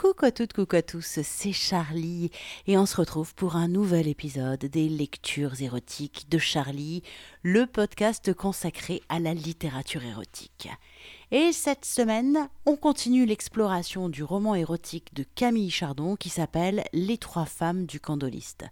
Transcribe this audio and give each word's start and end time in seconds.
Coucou 0.00 0.26
à 0.26 0.30
toutes, 0.30 0.52
coucou 0.52 0.76
à 0.76 0.82
tous, 0.82 1.18
c'est 1.24 1.52
Charlie 1.52 2.30
et 2.68 2.78
on 2.78 2.86
se 2.86 2.94
retrouve 2.94 3.34
pour 3.34 3.56
un 3.56 3.66
nouvel 3.66 4.06
épisode 4.06 4.60
des 4.60 4.88
lectures 4.88 5.60
érotiques 5.60 6.26
de 6.30 6.38
Charlie, 6.38 7.02
le 7.42 7.66
podcast 7.66 8.32
consacré 8.32 9.02
à 9.08 9.18
la 9.18 9.34
littérature 9.34 10.04
érotique. 10.04 10.68
Et 11.32 11.50
cette 11.50 11.84
semaine, 11.84 12.48
on 12.64 12.76
continue 12.76 13.26
l'exploration 13.26 14.08
du 14.08 14.22
roman 14.22 14.54
érotique 14.54 15.12
de 15.14 15.24
Camille 15.34 15.72
Chardon 15.72 16.14
qui 16.14 16.28
s'appelle 16.28 16.84
Les 16.92 17.18
trois 17.18 17.46
femmes 17.46 17.84
du 17.84 17.98
candoliste. 17.98 18.66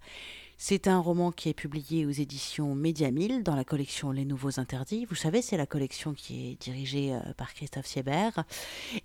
C'est 0.58 0.88
un 0.88 0.98
roman 0.98 1.32
qui 1.32 1.50
est 1.50 1.54
publié 1.54 2.06
aux 2.06 2.10
éditions 2.10 2.74
Média 2.74 3.10
dans 3.42 3.54
la 3.54 3.64
collection 3.64 4.10
Les 4.10 4.24
Nouveaux 4.24 4.58
Interdits. 4.58 5.04
Vous 5.04 5.14
savez, 5.14 5.42
c'est 5.42 5.58
la 5.58 5.66
collection 5.66 6.14
qui 6.14 6.48
est 6.48 6.60
dirigée 6.60 7.12
euh, 7.14 7.34
par 7.36 7.52
Christophe 7.52 7.86
Siebert. 7.86 8.44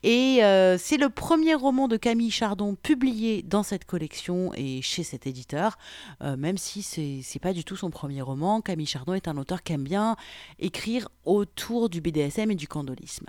Et 0.02 0.44
euh, 0.44 0.78
c'est 0.78 0.96
le 0.96 1.10
premier 1.10 1.54
roman 1.54 1.90
de 1.90 1.98
Camille 1.98 2.32
Chardon 2.32 2.76
publié 2.76 3.44
dans 3.44 3.64
cette 3.64 3.84
collection 3.84 4.54
et 4.56 4.82
chez 4.82 5.04
cet 5.04 5.28
éditeur, 5.28 5.78
euh, 6.24 6.38
même 6.38 6.58
si 6.58 6.84
c'est 6.84 7.40
pas 7.40 7.52
du 7.52 7.66
tout 7.66 7.76
son 7.76 7.90
premier 7.90 8.22
roman. 8.22 8.62
Camille 8.62 8.88
Chardon 8.88 9.14
est 9.14 9.28
un 9.28 9.36
auteur 9.36 9.62
qui 9.62 9.74
aime 9.74 9.84
bien 9.84 10.16
écrire 10.58 11.10
autour 11.26 11.90
du 11.90 12.00
BDSM 12.00 12.50
et 12.52 12.56
du 12.56 12.68
candolisme. 12.68 13.26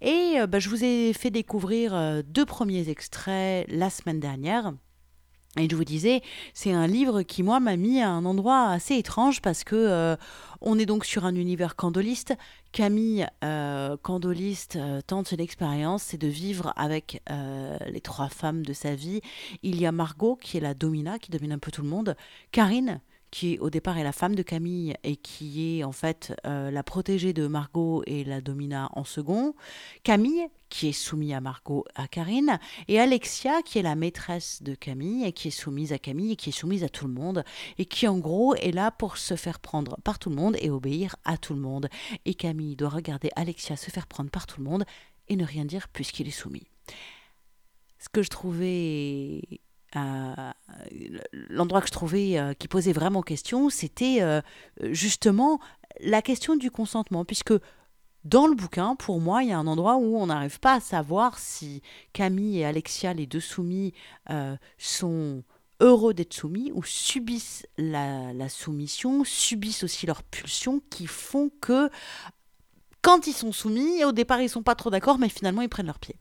Et 0.00 0.36
bah, 0.48 0.60
je 0.60 0.68
vous 0.68 0.84
ai 0.84 1.12
fait 1.12 1.30
découvrir 1.30 2.22
deux 2.22 2.44
premiers 2.44 2.88
extraits 2.88 3.66
la 3.68 3.90
semaine 3.90 4.20
dernière. 4.20 4.72
Et 5.58 5.68
je 5.70 5.74
vous 5.74 5.84
disais, 5.84 6.20
c'est 6.52 6.72
un 6.72 6.86
livre 6.86 7.22
qui, 7.22 7.42
moi, 7.42 7.60
m'a 7.60 7.76
mis 7.76 8.02
à 8.02 8.10
un 8.10 8.26
endroit 8.26 8.68
assez 8.68 8.96
étrange 8.96 9.40
parce 9.40 9.64
que 9.64 9.74
euh, 9.74 10.16
on 10.60 10.78
est 10.78 10.84
donc 10.84 11.06
sur 11.06 11.24
un 11.24 11.34
univers 11.34 11.76
candoliste. 11.76 12.34
Camille, 12.72 13.26
euh, 13.42 13.96
candoliste, 14.02 14.76
euh, 14.76 15.00
tente 15.00 15.32
une 15.32 15.40
expérience, 15.40 16.02
c'est 16.02 16.18
de 16.18 16.28
vivre 16.28 16.74
avec 16.76 17.22
les 17.86 18.00
trois 18.00 18.28
femmes 18.28 18.66
de 18.66 18.74
sa 18.74 18.94
vie. 18.94 19.22
Il 19.62 19.80
y 19.80 19.86
a 19.86 19.92
Margot, 19.92 20.36
qui 20.36 20.58
est 20.58 20.60
la 20.60 20.74
domina, 20.74 21.18
qui 21.18 21.30
domine 21.30 21.52
un 21.52 21.58
peu 21.58 21.70
tout 21.70 21.82
le 21.82 21.88
monde. 21.88 22.16
Karine, 22.52 23.00
qui 23.30 23.58
au 23.58 23.70
départ 23.70 23.98
est 23.98 24.04
la 24.04 24.12
femme 24.12 24.34
de 24.34 24.42
Camille 24.42 24.94
et 25.02 25.16
qui 25.16 25.78
est 25.78 25.84
en 25.84 25.92
fait 25.92 26.34
euh, 26.46 26.70
la 26.70 26.82
protégée 26.82 27.32
de 27.32 27.46
Margot 27.46 28.02
et 28.06 28.24
la 28.24 28.40
domina 28.40 28.88
en 28.92 29.04
second, 29.04 29.54
Camille 30.02 30.48
qui 30.68 30.88
est 30.88 30.92
soumise 30.92 31.32
à 31.32 31.40
Margot, 31.40 31.84
à 31.94 32.08
Karine, 32.08 32.58
et 32.88 32.98
Alexia 32.98 33.62
qui 33.62 33.78
est 33.78 33.82
la 33.82 33.94
maîtresse 33.94 34.62
de 34.62 34.74
Camille 34.74 35.24
et 35.24 35.32
qui 35.32 35.48
est 35.48 35.52
soumise 35.52 35.92
à 35.92 35.98
Camille 35.98 36.32
et 36.32 36.36
qui 36.36 36.48
est 36.48 36.52
soumise 36.52 36.84
à 36.84 36.88
tout 36.88 37.06
le 37.06 37.12
monde 37.12 37.44
et 37.78 37.84
qui 37.84 38.08
en 38.08 38.18
gros 38.18 38.54
est 38.56 38.72
là 38.72 38.90
pour 38.90 39.16
se 39.16 39.36
faire 39.36 39.60
prendre 39.60 39.96
par 40.02 40.18
tout 40.18 40.30
le 40.30 40.36
monde 40.36 40.56
et 40.60 40.70
obéir 40.70 41.16
à 41.24 41.36
tout 41.36 41.54
le 41.54 41.60
monde. 41.60 41.88
Et 42.24 42.34
Camille 42.34 42.76
doit 42.76 42.88
regarder 42.88 43.30
Alexia 43.36 43.76
se 43.76 43.90
faire 43.90 44.06
prendre 44.06 44.30
par 44.30 44.46
tout 44.46 44.60
le 44.60 44.68
monde 44.68 44.84
et 45.28 45.36
ne 45.36 45.44
rien 45.44 45.64
dire 45.64 45.88
puisqu'il 45.88 46.28
est 46.28 46.32
soumis. 46.32 46.66
Ce 47.98 48.08
que 48.08 48.22
je 48.22 48.30
trouvais 48.30 49.42
l'endroit 51.50 51.80
que 51.80 51.86
je 51.86 51.92
trouvais 51.92 52.38
euh, 52.38 52.54
qui 52.54 52.68
posait 52.68 52.92
vraiment 52.92 53.22
question, 53.22 53.70
c'était 53.70 54.18
euh, 54.20 54.40
justement 54.82 55.60
la 56.00 56.22
question 56.22 56.56
du 56.56 56.70
consentement, 56.70 57.24
puisque 57.24 57.54
dans 58.24 58.46
le 58.46 58.54
bouquin, 58.54 58.96
pour 58.96 59.20
moi, 59.20 59.42
il 59.42 59.50
y 59.50 59.52
a 59.52 59.58
un 59.58 59.66
endroit 59.66 59.96
où 59.96 60.16
on 60.16 60.26
n'arrive 60.26 60.58
pas 60.58 60.74
à 60.74 60.80
savoir 60.80 61.38
si 61.38 61.82
Camille 62.12 62.58
et 62.58 62.64
Alexia, 62.64 63.14
les 63.14 63.26
deux 63.26 63.40
soumis, 63.40 63.94
euh, 64.30 64.56
sont 64.78 65.44
heureux 65.80 66.14
d'être 66.14 66.34
soumis 66.34 66.72
ou 66.74 66.82
subissent 66.82 67.66
la, 67.78 68.32
la, 68.32 68.48
soumission, 68.48 69.24
subissent 69.24 69.84
aussi 69.84 70.06
leurs 70.06 70.22
pulsions 70.22 70.80
qui 70.90 71.06
font 71.06 71.50
que 71.60 71.90
quand 73.02 73.26
ils 73.28 73.34
sont 73.34 73.52
soumis, 73.52 74.02
au 74.04 74.12
départ 74.12 74.40
ils 74.40 74.48
sont 74.48 74.62
pas 74.64 74.74
trop 74.74 74.90
d'accord, 74.90 75.18
mais 75.18 75.28
finalement 75.28 75.62
ils 75.62 75.68
prennent 75.68 75.86
leur 75.86 76.00
pied. 76.00 76.16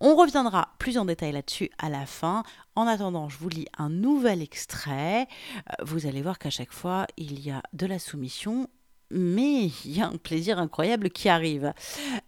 On 0.00 0.16
reviendra 0.16 0.70
plus 0.78 0.96
en 0.98 1.04
détail 1.04 1.32
là-dessus 1.32 1.70
à 1.78 1.88
la 1.88 2.06
fin. 2.06 2.42
En 2.74 2.86
attendant, 2.86 3.28
je 3.28 3.36
vous 3.38 3.48
lis 3.48 3.66
un 3.76 3.90
nouvel 3.90 4.42
extrait. 4.42 5.26
Euh, 5.56 5.84
vous 5.84 6.06
allez 6.06 6.22
voir 6.22 6.38
qu'à 6.38 6.50
chaque 6.50 6.72
fois, 6.72 7.06
il 7.16 7.40
y 7.40 7.50
a 7.50 7.62
de 7.72 7.86
la 7.86 7.98
soumission, 7.98 8.68
mais 9.10 9.66
il 9.84 9.96
y 9.96 10.00
a 10.00 10.06
un 10.06 10.16
plaisir 10.16 10.58
incroyable 10.58 11.10
qui 11.10 11.28
arrive. 11.28 11.74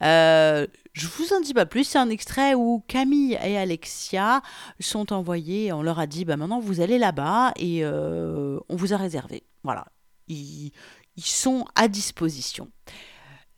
Euh, 0.02 0.66
je 0.92 1.06
vous 1.06 1.32
en 1.32 1.40
dis 1.40 1.54
pas 1.54 1.66
plus, 1.66 1.84
c'est 1.84 1.98
un 1.98 2.10
extrait 2.10 2.54
où 2.54 2.84
Camille 2.88 3.38
et 3.42 3.56
Alexia 3.56 4.42
sont 4.78 5.12
envoyés, 5.12 5.72
on 5.72 5.82
leur 5.82 5.98
a 5.98 6.06
dit, 6.06 6.26
bah 6.26 6.36
maintenant 6.36 6.60
vous 6.60 6.82
allez 6.82 6.98
là-bas 6.98 7.52
et 7.56 7.84
euh, 7.84 8.60
on 8.68 8.76
vous 8.76 8.92
a 8.92 8.98
réservé. 8.98 9.44
Voilà, 9.64 9.86
ils 10.28 10.72
sont 11.16 11.64
à 11.74 11.88
disposition. 11.88 12.68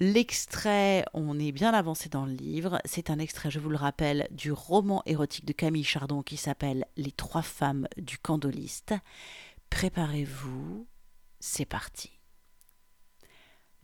L'extrait, 0.00 1.04
on 1.14 1.38
est 1.38 1.52
bien 1.52 1.72
avancé 1.72 2.08
dans 2.08 2.26
le 2.26 2.32
livre, 2.32 2.80
c'est 2.84 3.10
un 3.10 3.20
extrait, 3.20 3.50
je 3.50 3.60
vous 3.60 3.70
le 3.70 3.76
rappelle, 3.76 4.26
du 4.32 4.50
roman 4.50 5.02
érotique 5.06 5.44
de 5.44 5.52
Camille 5.52 5.84
Chardon 5.84 6.22
qui 6.22 6.36
s'appelle 6.36 6.84
Les 6.96 7.12
trois 7.12 7.42
femmes 7.42 7.86
du 7.96 8.18
candoliste. 8.18 8.94
Préparez-vous, 9.70 10.88
c'est 11.38 11.64
parti. 11.64 12.10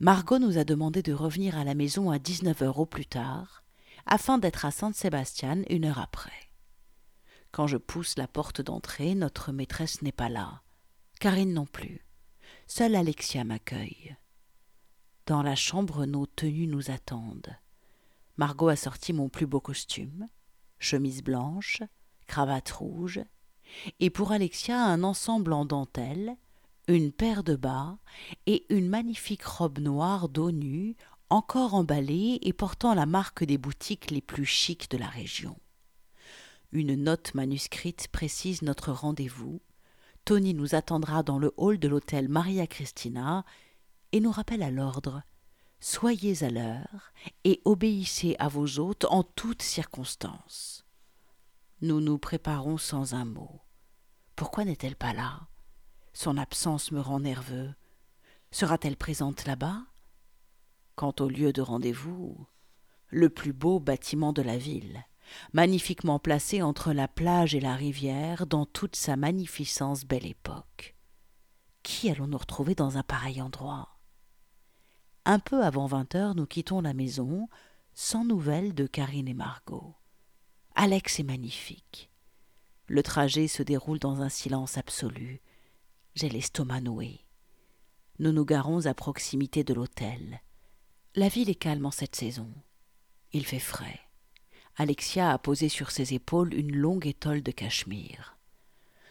Margot 0.01 0.39
nous 0.39 0.57
a 0.57 0.65
demandé 0.65 1.01
de 1.01 1.13
revenir 1.13 1.57
à 1.57 1.63
la 1.63 1.75
maison 1.75 2.11
à 2.11 2.17
19h 2.17 2.73
au 2.73 2.85
plus 2.85 3.05
tard, 3.05 3.63
afin 4.05 4.37
d'être 4.37 4.65
à 4.65 4.71
San 4.71 4.93
Sébastien 4.93 5.63
une 5.69 5.85
heure 5.85 5.99
après. 5.99 6.31
Quand 7.51 7.67
je 7.67 7.77
pousse 7.77 8.17
la 8.17 8.27
porte 8.27 8.61
d'entrée, 8.61 9.15
notre 9.15 9.53
maîtresse 9.53 10.01
n'est 10.01 10.11
pas 10.11 10.29
là, 10.29 10.61
Karine 11.21 11.53
non 11.53 11.65
plus. 11.65 12.05
Seule 12.67 12.95
Alexia 12.95 13.43
m'accueille. 13.43 14.17
Dans 15.31 15.43
la 15.43 15.55
chambre, 15.55 16.05
nos 16.05 16.25
tenues 16.25 16.67
nous 16.67 16.91
attendent. 16.91 17.55
Margot 18.35 18.67
a 18.67 18.75
sorti 18.75 19.13
mon 19.13 19.29
plus 19.29 19.45
beau 19.45 19.61
costume, 19.61 20.27
chemise 20.77 21.23
blanche, 21.23 21.81
cravate 22.27 22.69
rouge, 22.69 23.21
et 24.01 24.09
pour 24.09 24.33
Alexia 24.33 24.83
un 24.83 25.03
ensemble 25.03 25.53
en 25.53 25.63
dentelle, 25.63 26.35
une 26.89 27.13
paire 27.13 27.45
de 27.45 27.55
bas 27.55 27.97
et 28.45 28.65
une 28.67 28.89
magnifique 28.89 29.45
robe 29.45 29.79
noire 29.79 30.27
dos 30.27 30.51
nu, 30.51 30.97
encore 31.29 31.75
emballée 31.75 32.39
et 32.41 32.51
portant 32.51 32.93
la 32.93 33.05
marque 33.05 33.45
des 33.45 33.57
boutiques 33.57 34.11
les 34.11 34.19
plus 34.19 34.43
chics 34.43 34.91
de 34.91 34.97
la 34.97 35.07
région. 35.07 35.57
Une 36.73 36.93
note 36.93 37.33
manuscrite 37.35 38.09
précise 38.09 38.63
notre 38.63 38.91
rendez-vous. 38.91 39.61
Tony 40.25 40.53
nous 40.53 40.75
attendra 40.75 41.23
dans 41.23 41.39
le 41.39 41.53
hall 41.55 41.79
de 41.79 41.87
l'hôtel 41.87 42.27
Maria 42.27 42.67
Cristina 42.67 43.45
et 44.11 44.19
nous 44.19 44.31
rappelle 44.31 44.63
à 44.63 44.71
l'ordre 44.71 45.23
Soyez 45.83 46.43
à 46.43 46.49
l'heure 46.51 47.11
et 47.43 47.59
obéissez 47.65 48.35
à 48.37 48.47
vos 48.47 48.77
hôtes 48.77 49.05
en 49.05 49.23
toutes 49.23 49.63
circonstances. 49.63 50.85
Nous 51.81 51.99
nous 52.01 52.19
préparons 52.19 52.77
sans 52.77 53.15
un 53.15 53.25
mot. 53.25 53.61
Pourquoi 54.35 54.63
n'est-elle 54.63 54.95
pas 54.95 55.13
là? 55.13 55.47
Son 56.13 56.37
absence 56.37 56.91
me 56.91 56.99
rend 56.99 57.19
nerveux. 57.19 57.73
Sera-t-elle 58.51 58.95
présente 58.95 59.45
là-bas? 59.45 59.81
Quant 60.95 61.15
au 61.19 61.27
lieu 61.27 61.51
de 61.51 61.61
rendez-vous, 61.61 62.45
le 63.07 63.29
plus 63.29 63.53
beau 63.53 63.79
bâtiment 63.79 64.33
de 64.33 64.43
la 64.43 64.57
ville, 64.57 65.03
magnifiquement 65.53 66.19
placé 66.19 66.61
entre 66.61 66.93
la 66.93 67.07
plage 67.07 67.55
et 67.55 67.59
la 67.59 67.75
rivière 67.75 68.45
dans 68.45 68.67
toute 68.67 68.95
sa 68.95 69.15
magnificence 69.15 70.05
belle 70.05 70.27
époque. 70.27 70.95
Qui 71.81 72.11
allons-nous 72.11 72.37
retrouver 72.37 72.75
dans 72.75 72.97
un 72.97 73.03
pareil 73.03 73.41
endroit? 73.41 73.90
Un 75.25 75.39
peu 75.39 75.63
avant 75.63 75.85
vingt 75.85 76.15
heures, 76.15 76.35
nous 76.35 76.45
quittons 76.45 76.81
la 76.81 76.93
maison, 76.93 77.47
sans 77.93 78.25
nouvelles 78.25 78.73
de 78.73 78.87
Karine 78.87 79.27
et 79.27 79.33
Margot. 79.33 79.95
Alex 80.75 81.19
est 81.19 81.23
magnifique. 81.23 82.09
Le 82.87 83.03
trajet 83.03 83.47
se 83.47 83.63
déroule 83.63 83.99
dans 83.99 84.21
un 84.21 84.29
silence 84.29 84.77
absolu. 84.77 85.41
J'ai 86.15 86.29
l'estomac 86.29 86.81
noué. 86.81 87.25
Nous 88.19 88.31
nous 88.31 88.45
garons 88.45 88.85
à 88.85 88.93
proximité 88.93 89.63
de 89.63 89.73
l'hôtel. 89.73 90.41
La 91.15 91.27
ville 91.27 91.49
est 91.49 91.55
calme 91.55 91.85
en 91.85 91.91
cette 91.91 92.15
saison. 92.15 92.51
Il 93.33 93.45
fait 93.45 93.59
frais. 93.59 93.99
Alexia 94.77 95.31
a 95.31 95.37
posé 95.37 95.69
sur 95.69 95.91
ses 95.91 96.13
épaules 96.13 96.53
une 96.53 96.75
longue 96.75 97.05
étole 97.05 97.43
de 97.43 97.51
cachemire. 97.51 98.37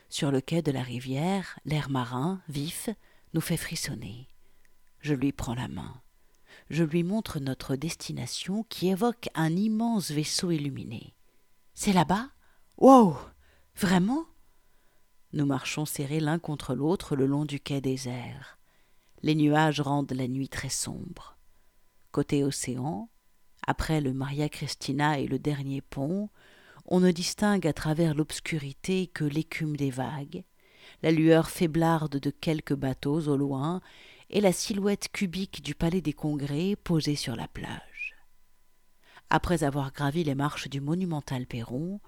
Sur 0.08 0.30
le 0.30 0.40
quai 0.40 0.62
de 0.62 0.72
la 0.72 0.82
rivière, 0.82 1.58
l'air 1.64 1.90
marin, 1.90 2.42
vif, 2.48 2.88
nous 3.34 3.40
fait 3.40 3.58
frissonner. 3.58 4.29
Je 5.00 5.14
lui 5.14 5.32
prends 5.32 5.54
la 5.54 5.68
main. 5.68 6.00
Je 6.68 6.84
lui 6.84 7.02
montre 7.02 7.40
notre 7.40 7.74
destination 7.74 8.64
qui 8.64 8.88
évoque 8.88 9.28
un 9.34 9.54
immense 9.56 10.10
vaisseau 10.10 10.50
illuminé. 10.50 11.14
C'est 11.74 11.92
là-bas? 11.92 12.30
Wow 12.76 13.16
Vraiment? 13.76 14.26
Nous 15.32 15.46
marchons 15.46 15.84
serrés 15.84 16.20
l'un 16.20 16.38
contre 16.38 16.74
l'autre 16.74 17.16
le 17.16 17.26
long 17.26 17.44
du 17.44 17.60
quai 17.60 17.80
désert. 17.80 18.58
Les 19.22 19.34
nuages 19.34 19.80
rendent 19.80 20.12
la 20.12 20.28
nuit 20.28 20.48
très 20.48 20.68
sombre. 20.68 21.38
Côté 22.10 22.44
océan, 22.44 23.08
après 23.66 24.00
le 24.00 24.12
Maria 24.12 24.48
Cristina 24.48 25.18
et 25.18 25.26
le 25.26 25.38
dernier 25.38 25.80
pont, 25.80 26.30
on 26.86 27.00
ne 27.00 27.12
distingue 27.12 27.66
à 27.66 27.72
travers 27.72 28.14
l'obscurité 28.14 29.06
que 29.06 29.24
l'écume 29.24 29.76
des 29.76 29.90
vagues, 29.90 30.44
la 31.02 31.12
lueur 31.12 31.48
faiblarde 31.48 32.18
de 32.18 32.30
quelques 32.30 32.74
bateaux 32.74 33.28
au 33.28 33.36
loin 33.36 33.80
et 34.30 34.40
la 34.40 34.52
silhouette 34.52 35.08
cubique 35.12 35.62
du 35.62 35.74
palais 35.74 36.00
des 36.00 36.12
congrès 36.12 36.76
posée 36.76 37.16
sur 37.16 37.36
la 37.36 37.48
plage. 37.48 38.14
Après 39.28 39.64
avoir 39.64 39.92
gravi 39.92 40.24
les 40.24 40.34
marches 40.34 40.68
du 40.68 40.80
monumental 40.80 41.46
perron, 41.46 42.00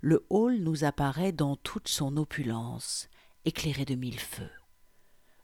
le 0.00 0.26
hall 0.30 0.56
nous 0.56 0.84
apparaît 0.84 1.32
dans 1.32 1.56
toute 1.56 1.88
son 1.88 2.16
opulence, 2.16 3.08
éclairé 3.44 3.84
de 3.84 3.94
mille 3.94 4.20
feux. 4.20 4.50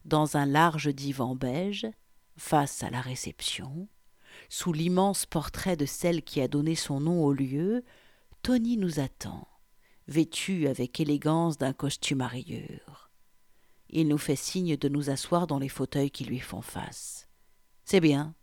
Dans 0.04 0.36
un 0.36 0.46
large 0.46 0.88
divan 0.88 1.34
beige, 1.34 1.86
face 2.36 2.82
à 2.82 2.90
la 2.90 3.00
réception, 3.00 3.88
sous 4.48 4.72
l'immense 4.72 5.26
portrait 5.26 5.76
de 5.76 5.86
celle 5.86 6.22
qui 6.22 6.40
a 6.40 6.48
donné 6.48 6.74
son 6.74 7.00
nom 7.00 7.24
au 7.24 7.32
lieu, 7.32 7.82
Tony 8.42 8.76
nous 8.76 9.00
attend, 9.00 9.48
vêtu 10.06 10.68
avec 10.68 11.00
élégance 11.00 11.58
d'un 11.58 11.72
costume 11.72 12.20
à 12.20 12.28
rayures. 12.28 13.05
Il 13.90 14.08
nous 14.08 14.18
fait 14.18 14.36
signe 14.36 14.76
de 14.76 14.88
nous 14.88 15.10
asseoir 15.10 15.46
dans 15.46 15.58
les 15.58 15.68
fauteuils 15.68 16.10
qui 16.10 16.24
lui 16.24 16.40
font 16.40 16.62
face. 16.62 17.28
C'est 17.84 18.00
bien, 18.00 18.34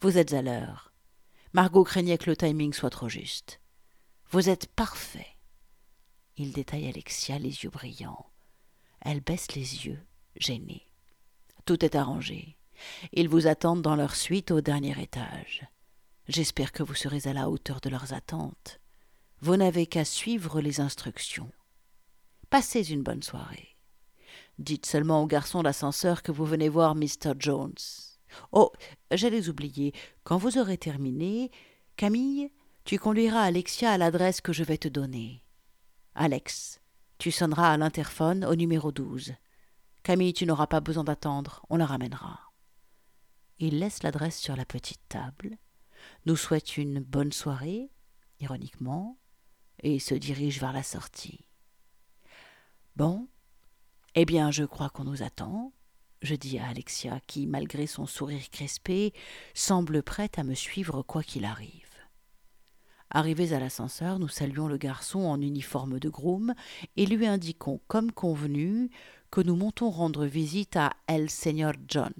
vous 0.00 0.18
êtes 0.18 0.32
à 0.32 0.42
l'heure. 0.42 0.92
Margot 1.52 1.84
craignait 1.84 2.18
que 2.18 2.30
le 2.30 2.36
timing 2.36 2.72
soit 2.72 2.90
trop 2.90 3.08
juste. 3.08 3.60
Vous 4.30 4.48
êtes 4.48 4.66
parfait. 4.66 5.36
Il 6.36 6.52
détaille 6.52 6.88
Alexia 6.88 7.38
les 7.38 7.64
yeux 7.64 7.70
brillants. 7.70 8.26
Elle 9.00 9.20
baisse 9.20 9.52
les 9.54 9.86
yeux, 9.86 10.00
gênée. 10.36 10.86
Tout 11.64 11.84
est 11.84 11.96
arrangé. 11.96 12.56
Ils 13.12 13.28
vous 13.28 13.46
attendent 13.46 13.82
dans 13.82 13.96
leur 13.96 14.14
suite 14.16 14.50
au 14.50 14.60
dernier 14.60 15.00
étage. 15.00 15.66
J'espère 16.28 16.72
que 16.72 16.82
vous 16.82 16.94
serez 16.94 17.28
à 17.28 17.32
la 17.32 17.50
hauteur 17.50 17.80
de 17.80 17.90
leurs 17.90 18.12
attentes. 18.12 18.80
Vous 19.40 19.56
n'avez 19.56 19.86
qu'à 19.86 20.04
suivre 20.04 20.60
les 20.60 20.80
instructions. 20.80 21.50
Passez 22.50 22.92
une 22.92 23.02
bonne 23.02 23.22
soirée. 23.22 23.76
Dites 24.60 24.84
seulement 24.84 25.22
au 25.22 25.26
garçon 25.26 25.62
d'ascenseur 25.62 26.22
que 26.22 26.32
vous 26.32 26.44
venez 26.44 26.68
voir 26.68 26.94
Mr. 26.94 27.32
Jones. 27.38 27.72
Oh, 28.52 28.70
j'allais 29.10 29.48
oublier. 29.48 29.94
Quand 30.22 30.36
vous 30.36 30.58
aurez 30.58 30.76
terminé, 30.76 31.50
Camille, 31.96 32.52
tu 32.84 32.98
conduiras 32.98 33.40
Alexia 33.40 33.90
à 33.90 33.96
l'adresse 33.96 34.42
que 34.42 34.52
je 34.52 34.62
vais 34.62 34.76
te 34.76 34.86
donner. 34.86 35.42
Alex, 36.14 36.78
tu 37.16 37.30
sonneras 37.30 37.72
à 37.72 37.78
l'interphone 37.78 38.44
au 38.44 38.54
numéro 38.54 38.92
12. 38.92 39.32
Camille, 40.02 40.34
tu 40.34 40.44
n'auras 40.44 40.66
pas 40.66 40.80
besoin 40.80 41.04
d'attendre, 41.04 41.64
on 41.70 41.78
la 41.78 41.86
ramènera. 41.86 42.38
Il 43.60 43.78
laisse 43.78 44.02
l'adresse 44.02 44.38
sur 44.38 44.56
la 44.56 44.66
petite 44.66 45.08
table, 45.08 45.56
nous 46.26 46.36
souhaite 46.36 46.76
une 46.76 47.00
bonne 47.00 47.32
soirée, 47.32 47.90
ironiquement, 48.40 49.16
et 49.82 49.98
se 50.00 50.14
dirige 50.14 50.60
vers 50.60 50.74
la 50.74 50.82
sortie. 50.82 51.46
Bon, 52.96 53.26
eh 54.14 54.24
bien, 54.24 54.50
je 54.50 54.64
crois 54.64 54.90
qu'on 54.90 55.04
nous 55.04 55.22
attend, 55.22 55.72
je 56.22 56.34
dis 56.34 56.58
à 56.58 56.68
Alexia, 56.68 57.20
qui, 57.26 57.46
malgré 57.46 57.86
son 57.86 58.06
sourire 58.06 58.50
crispé, 58.50 59.12
semble 59.54 60.02
prête 60.02 60.38
à 60.38 60.44
me 60.44 60.54
suivre 60.54 61.02
quoi 61.02 61.22
qu'il 61.22 61.44
arrive. 61.44 61.86
Arrivés 63.10 63.52
à 63.52 63.60
l'ascenseur, 63.60 64.18
nous 64.18 64.28
saluons 64.28 64.68
le 64.68 64.76
garçon 64.76 65.20
en 65.20 65.40
uniforme 65.40 65.98
de 65.98 66.08
groom 66.08 66.54
et 66.96 67.06
lui 67.06 67.26
indiquons, 67.26 67.80
comme 67.88 68.12
convenu, 68.12 68.90
que 69.30 69.40
nous 69.40 69.56
montons 69.56 69.90
rendre 69.90 70.26
visite 70.26 70.76
à 70.76 70.92
El 71.06 71.30
Seigneur 71.30 71.72
Jones. 71.88 72.12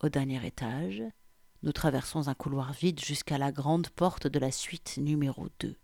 Au 0.00 0.08
dernier 0.08 0.44
étage, 0.46 1.02
nous 1.62 1.72
traversons 1.72 2.28
un 2.28 2.34
couloir 2.34 2.72
vide 2.72 3.00
jusqu'à 3.00 3.38
la 3.38 3.52
grande 3.52 3.88
porte 3.90 4.26
de 4.26 4.38
la 4.38 4.52
suite 4.52 4.98
numéro 4.98 5.48
2. 5.60 5.76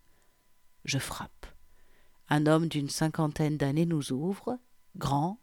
Je 0.84 0.98
frappe. 0.98 1.46
Un 2.28 2.46
homme 2.46 2.68
d'une 2.68 2.88
cinquantaine 2.88 3.56
d'années 3.56 3.86
nous 3.86 4.12
ouvre, 4.12 4.58
grand, 4.96 5.40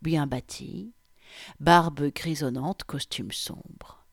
bien 0.00 0.26
bâti, 0.26 0.94
barbe 1.60 2.12
grisonnante, 2.12 2.84
costume 2.84 3.32
sombre. 3.32 4.06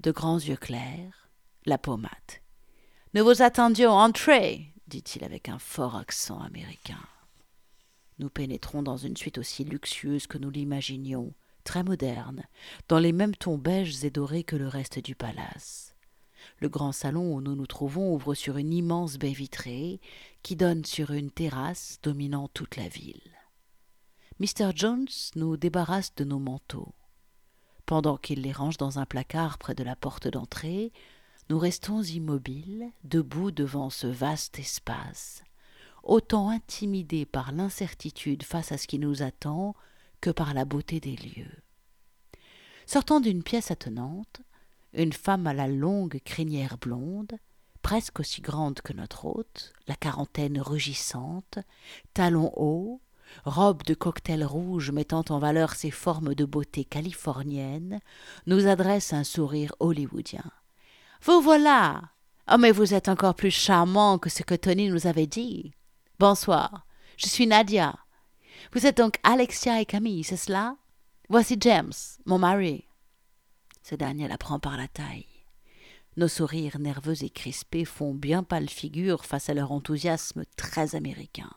De 0.00 0.10
grands 0.10 0.38
yeux 0.38 0.56
clairs, 0.56 1.30
la 1.64 1.78
pommade. 1.78 2.12
Nous 3.14 3.24
vous 3.24 3.42
attendions, 3.42 3.92
entrez, 3.92 4.74
dit-il 4.88 5.24
avec 5.24 5.48
un 5.48 5.58
fort 5.58 5.96
accent 5.96 6.40
américain. 6.40 7.04
Nous 8.18 8.30
pénétrons 8.30 8.82
dans 8.82 8.96
une 8.96 9.16
suite 9.16 9.38
aussi 9.38 9.64
luxueuse 9.64 10.26
que 10.26 10.38
nous 10.38 10.50
l'imaginions, 10.50 11.34
très 11.64 11.82
moderne, 11.82 12.44
dans 12.88 12.98
les 12.98 13.12
mêmes 13.12 13.34
tons 13.34 13.58
beiges 13.58 14.04
et 14.04 14.10
dorés 14.10 14.44
que 14.44 14.56
le 14.56 14.68
reste 14.68 14.98
du 14.98 15.14
palace. 15.14 15.94
Le 16.60 16.68
grand 16.68 16.92
salon 16.92 17.34
où 17.34 17.40
nous 17.40 17.56
nous 17.56 17.66
trouvons 17.66 18.14
ouvre 18.14 18.34
sur 18.34 18.56
une 18.56 18.72
immense 18.72 19.18
baie 19.18 19.32
vitrée 19.32 20.00
qui 20.42 20.56
donne 20.56 20.84
sur 20.84 21.10
une 21.10 21.30
terrasse 21.30 21.98
dominant 22.02 22.48
toute 22.48 22.76
la 22.76 22.88
ville. 22.88 23.35
Mr. 24.38 24.72
Jones 24.74 25.08
nous 25.34 25.56
débarrasse 25.56 26.14
de 26.14 26.24
nos 26.24 26.38
manteaux. 26.38 26.92
Pendant 27.86 28.18
qu'il 28.18 28.42
les 28.42 28.52
range 28.52 28.76
dans 28.76 28.98
un 28.98 29.06
placard 29.06 29.56
près 29.56 29.74
de 29.74 29.82
la 29.82 29.96
porte 29.96 30.28
d'entrée, 30.28 30.92
nous 31.48 31.58
restons 31.58 32.02
immobiles, 32.02 32.90
debout 33.04 33.50
devant 33.50 33.88
ce 33.88 34.06
vaste 34.06 34.58
espace, 34.58 35.42
autant 36.02 36.50
intimidés 36.50 37.24
par 37.24 37.50
l'incertitude 37.52 38.42
face 38.42 38.72
à 38.72 38.78
ce 38.78 38.86
qui 38.86 38.98
nous 38.98 39.22
attend 39.22 39.74
que 40.20 40.30
par 40.30 40.52
la 40.52 40.66
beauté 40.66 41.00
des 41.00 41.16
lieux. 41.16 41.62
Sortant 42.84 43.20
d'une 43.20 43.42
pièce 43.42 43.70
attenante, 43.70 44.42
une 44.92 45.14
femme 45.14 45.46
à 45.46 45.54
la 45.54 45.66
longue 45.66 46.20
crinière 46.26 46.76
blonde, 46.76 47.38
presque 47.80 48.20
aussi 48.20 48.42
grande 48.42 48.82
que 48.82 48.92
notre 48.92 49.24
hôte, 49.24 49.72
la 49.88 49.94
quarantaine 49.94 50.60
rugissante, 50.60 51.58
talons 52.12 52.52
hauts, 52.56 53.00
robe 53.44 53.82
de 53.84 53.94
cocktail 53.94 54.44
rouge 54.44 54.90
mettant 54.90 55.24
en 55.28 55.38
valeur 55.38 55.74
ses 55.74 55.90
formes 55.90 56.34
de 56.34 56.44
beauté 56.44 56.84
californienne, 56.84 58.00
nous 58.46 58.66
adresse 58.66 59.12
un 59.12 59.24
sourire 59.24 59.74
hollywoodien. 59.80 60.44
Vous 61.22 61.40
voilà. 61.40 62.02
Oh, 62.50 62.58
mais 62.58 62.70
vous 62.70 62.94
êtes 62.94 63.08
encore 63.08 63.34
plus 63.34 63.50
charmant 63.50 64.18
que 64.18 64.30
ce 64.30 64.42
que 64.42 64.54
Tony 64.54 64.88
nous 64.88 65.06
avait 65.06 65.26
dit. 65.26 65.72
Bonsoir. 66.18 66.86
Je 67.16 67.26
suis 67.26 67.46
Nadia. 67.46 67.94
Vous 68.72 68.86
êtes 68.86 68.98
donc 68.98 69.16
Alexia 69.22 69.80
et 69.80 69.86
Camille, 69.86 70.24
c'est 70.24 70.36
cela? 70.36 70.76
Voici 71.28 71.56
James, 71.60 71.92
mon 72.24 72.38
mari. 72.38 72.84
Ce 73.82 73.94
dernier 73.94 74.28
la 74.28 74.38
prend 74.38 74.58
par 74.58 74.76
la 74.76 74.88
taille. 74.88 75.26
Nos 76.16 76.28
sourires 76.28 76.78
nerveux 76.78 77.24
et 77.24 77.30
crispés 77.30 77.84
font 77.84 78.14
bien 78.14 78.42
pâle 78.42 78.70
figure 78.70 79.24
face 79.24 79.50
à 79.50 79.54
leur 79.54 79.72
enthousiasme 79.72 80.44
très 80.56 80.94
américain. 80.94 81.50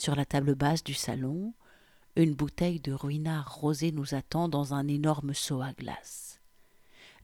Sur 0.00 0.16
la 0.16 0.24
table 0.24 0.54
basse 0.54 0.82
du 0.82 0.94
salon, 0.94 1.52
une 2.16 2.34
bouteille 2.34 2.80
de 2.80 2.94
ruinard 2.94 3.54
rosé 3.56 3.92
nous 3.92 4.14
attend 4.14 4.48
dans 4.48 4.72
un 4.72 4.88
énorme 4.88 5.34
seau 5.34 5.60
à 5.60 5.74
glace. 5.74 6.40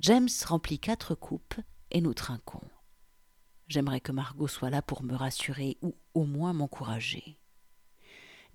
James 0.00 0.28
remplit 0.44 0.78
quatre 0.78 1.14
coupes 1.14 1.54
et 1.90 2.02
nous 2.02 2.12
trinquons. 2.12 2.68
J'aimerais 3.66 4.00
que 4.02 4.12
Margot 4.12 4.46
soit 4.46 4.68
là 4.68 4.82
pour 4.82 5.02
me 5.02 5.14
rassurer 5.14 5.78
ou 5.80 5.94
au 6.12 6.26
moins 6.26 6.52
m'encourager. 6.52 7.38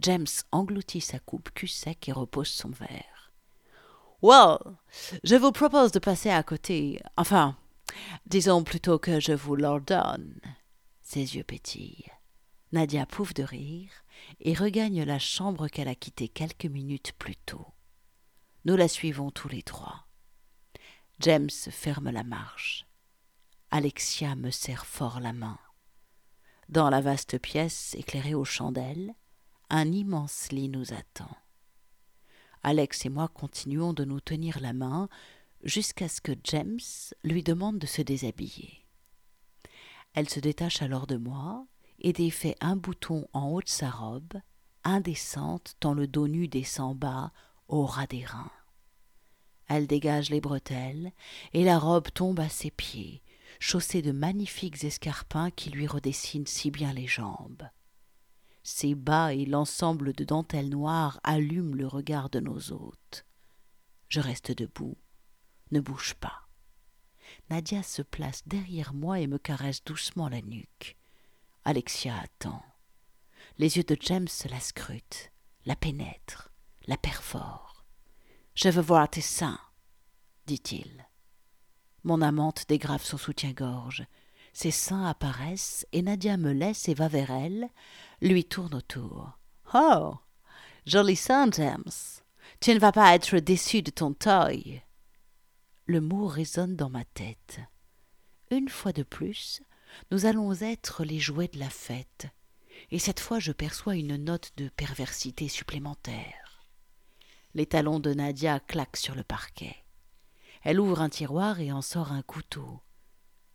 James 0.02 0.28
engloutit 0.52 1.02
sa 1.02 1.18
coupe 1.18 1.50
cul 1.56 1.68
sec 1.68 2.08
et 2.08 2.12
repose 2.12 2.50
son 2.50 2.70
verre. 2.70 3.34
Well, 4.22 4.60
je 5.24 5.36
vous 5.36 5.52
propose 5.52 5.92
de 5.94 6.00
passer 6.00 6.30
à 6.30 6.44
côté. 6.44 7.02
Enfin, 7.18 7.58
disons 8.28 8.64
plutôt 8.64 9.00
que 9.00 9.20
je 9.20 9.34
vous 9.34 9.56
l'ordonne. 9.56 10.40
Ses 11.02 11.38
yeux 11.38 11.44
pétillent. 11.44 12.06
Nadia 12.72 13.06
pouffe 13.06 13.34
de 13.34 13.44
rire 13.44 13.92
et 14.40 14.54
regagne 14.54 15.04
la 15.04 15.20
chambre 15.20 15.68
qu'elle 15.68 15.88
a 15.88 15.96
quittée 15.96 16.28
quelques 16.28 16.66
minutes 16.66 17.14
plus 17.18 17.36
tôt. 17.36 17.66
Nous 18.66 18.76
la 18.76 18.88
suivons 18.88 19.32
tous 19.32 19.48
les 19.48 19.64
trois. 19.64 20.08
James 21.20 21.50
ferme 21.50 22.10
la 22.10 22.24
marche. 22.24 22.86
Alexia 23.72 24.36
me 24.36 24.52
serre 24.52 24.86
fort 24.86 25.20
la 25.20 25.34
main. 25.34 25.60
Dans 26.70 26.90
la 26.90 27.02
vaste 27.02 27.38
pièce 27.40 27.96
éclairée 27.96 28.34
aux 28.34 28.46
chandelles, 28.46 29.14
un 29.70 29.92
immense 29.92 30.52
lit 30.52 30.70
nous 30.70 30.94
attend. 30.94 31.36
Alex 32.64 33.06
et 33.06 33.10
moi 33.10 33.28
continuons 33.28 33.94
de 33.94 34.06
nous 34.06 34.20
tenir 34.20 34.60
la 34.60 34.74
main 34.74 35.10
jusqu'à 35.64 36.08
ce 36.08 36.22
que 36.22 36.34
James 36.44 36.80
lui 37.24 37.44
demande 37.44 37.80
de 37.80 37.88
se 37.88 38.02
déshabiller. 38.02 38.86
Elle 40.14 40.30
se 40.30 40.40
détache 40.40 40.82
alors 40.82 41.08
de 41.08 41.18
moi 41.18 41.66
et 42.02 42.14
défait 42.14 42.56
un 42.60 42.76
bouton 42.76 43.28
en 43.34 43.50
haut 43.50 43.62
de 43.62 43.70
sa 43.70 43.90
robe, 43.90 44.34
indécente 44.84 45.76
tant 45.80 45.94
le 45.94 46.08
dos 46.08 46.28
nu 46.28 46.48
descend 46.48 46.98
bas 46.98 47.32
au 47.68 47.86
ras 47.86 48.08
des 48.08 48.26
reins. 48.26 48.52
Elle 49.68 49.88
dégage 49.88 50.30
les 50.30 50.42
bretelles 50.42 51.14
et 51.54 51.64
la 51.64 51.80
robe 51.80 52.10
tombe 52.14 52.40
à 52.40 52.50
ses 52.50 52.72
pieds, 52.72 53.24
chaussée 53.60 54.02
de 54.02 54.12
magnifiques 54.12 54.84
escarpins 54.84 55.52
qui 55.52 55.70
lui 55.70 55.88
redessinent 55.88 56.48
si 56.48 56.72
bien 56.72 56.92
les 56.92 57.08
jambes. 57.08 57.70
Ses 58.64 58.96
bas 58.96 59.34
et 59.34 59.46
l'ensemble 59.46 60.14
de 60.14 60.24
dentelles 60.24 60.70
noires 60.70 61.20
allument 61.24 61.76
le 61.76 61.88
regard 61.88 62.30
de 62.30 62.40
nos 62.40 62.72
hôtes. 62.72 63.26
Je 64.10 64.20
reste 64.20 64.52
debout, 64.52 64.98
ne 65.72 65.80
bouge 65.80 66.16
pas. 66.16 66.48
Nadia 67.50 67.82
se 67.82 68.02
place 68.02 68.44
derrière 68.46 68.94
moi 68.94 69.20
et 69.20 69.28
me 69.28 69.38
caresse 69.38 69.84
doucement 69.84 70.28
la 70.28 70.42
nuque. 70.42 70.98
Alexia 71.64 72.16
attend. 72.20 72.64
Les 73.60 73.78
yeux 73.78 73.84
de 73.84 73.96
James 74.02 74.28
la 74.50 74.60
scrutent, 74.60 75.32
la 75.66 75.76
pénètrent, 75.76 76.52
la 76.88 76.98
perforent. 76.98 77.86
Je 78.56 78.70
veux 78.70 78.82
voir 78.82 79.10
tes 79.10 79.22
seins, 79.22 79.60
dit-il. 80.48 81.08
Mon 82.04 82.22
amante 82.22 82.66
dégrave 82.68 83.04
son 83.04 83.18
soutien-gorge. 83.18 84.06
Ses 84.54 84.72
seins 84.72 85.06
apparaissent 85.06 85.86
et 85.92 86.02
Nadia 86.02 86.36
me 86.36 86.52
laisse 86.52 86.90
et 86.90 86.96
va 86.96 87.08
vers 87.08 87.30
elle, 87.30 87.70
lui 88.22 88.44
tourne 88.44 88.74
autour. 88.74 89.38
Oh 89.74 90.16
Joli 90.88 91.16
sein, 91.16 91.50
James 91.52 91.92
Tu 92.60 92.74
ne 92.74 92.80
vas 92.80 92.92
pas 92.92 93.14
être 93.14 93.38
déçu 93.38 93.84
de 93.84 93.92
ton 93.92 94.14
toy 94.14 94.82
Le 95.86 96.02
mot 96.02 96.26
résonne 96.26 96.76
dans 96.76 96.90
ma 96.90 97.06
tête. 97.06 97.60
Une 98.50 98.68
fois 98.68 98.92
de 98.92 99.04
plus, 99.04 99.62
nous 100.12 100.26
allons 100.26 100.54
être 100.62 101.04
les 101.04 101.20
jouets 101.20 101.48
de 101.48 101.60
la 101.60 101.70
fête, 101.70 102.28
et 102.90 103.00
cette 103.00 103.20
fois 103.20 103.40
je 103.40 103.52
perçois 103.52 103.96
une 103.96 104.16
note 104.18 104.52
de 104.58 104.70
perversité 104.70 105.48
supplémentaire. 105.48 106.66
Les 107.54 107.66
talons 107.66 108.00
de 108.00 108.14
Nadia 108.14 108.60
claquent 108.60 108.98
sur 108.98 109.16
le 109.16 109.24
parquet. 109.24 109.76
Elle 110.64 110.80
ouvre 110.80 111.02
un 111.02 111.10
tiroir 111.10 111.60
et 111.60 111.72
en 111.72 111.82
sort 111.82 112.12
un 112.12 112.22
couteau. 112.22 112.82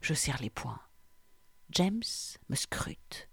Je 0.00 0.12
serre 0.12 0.40
les 0.40 0.50
poings. 0.50 0.80
James 1.70 2.02
me 2.48 2.56
scrute. 2.56 3.28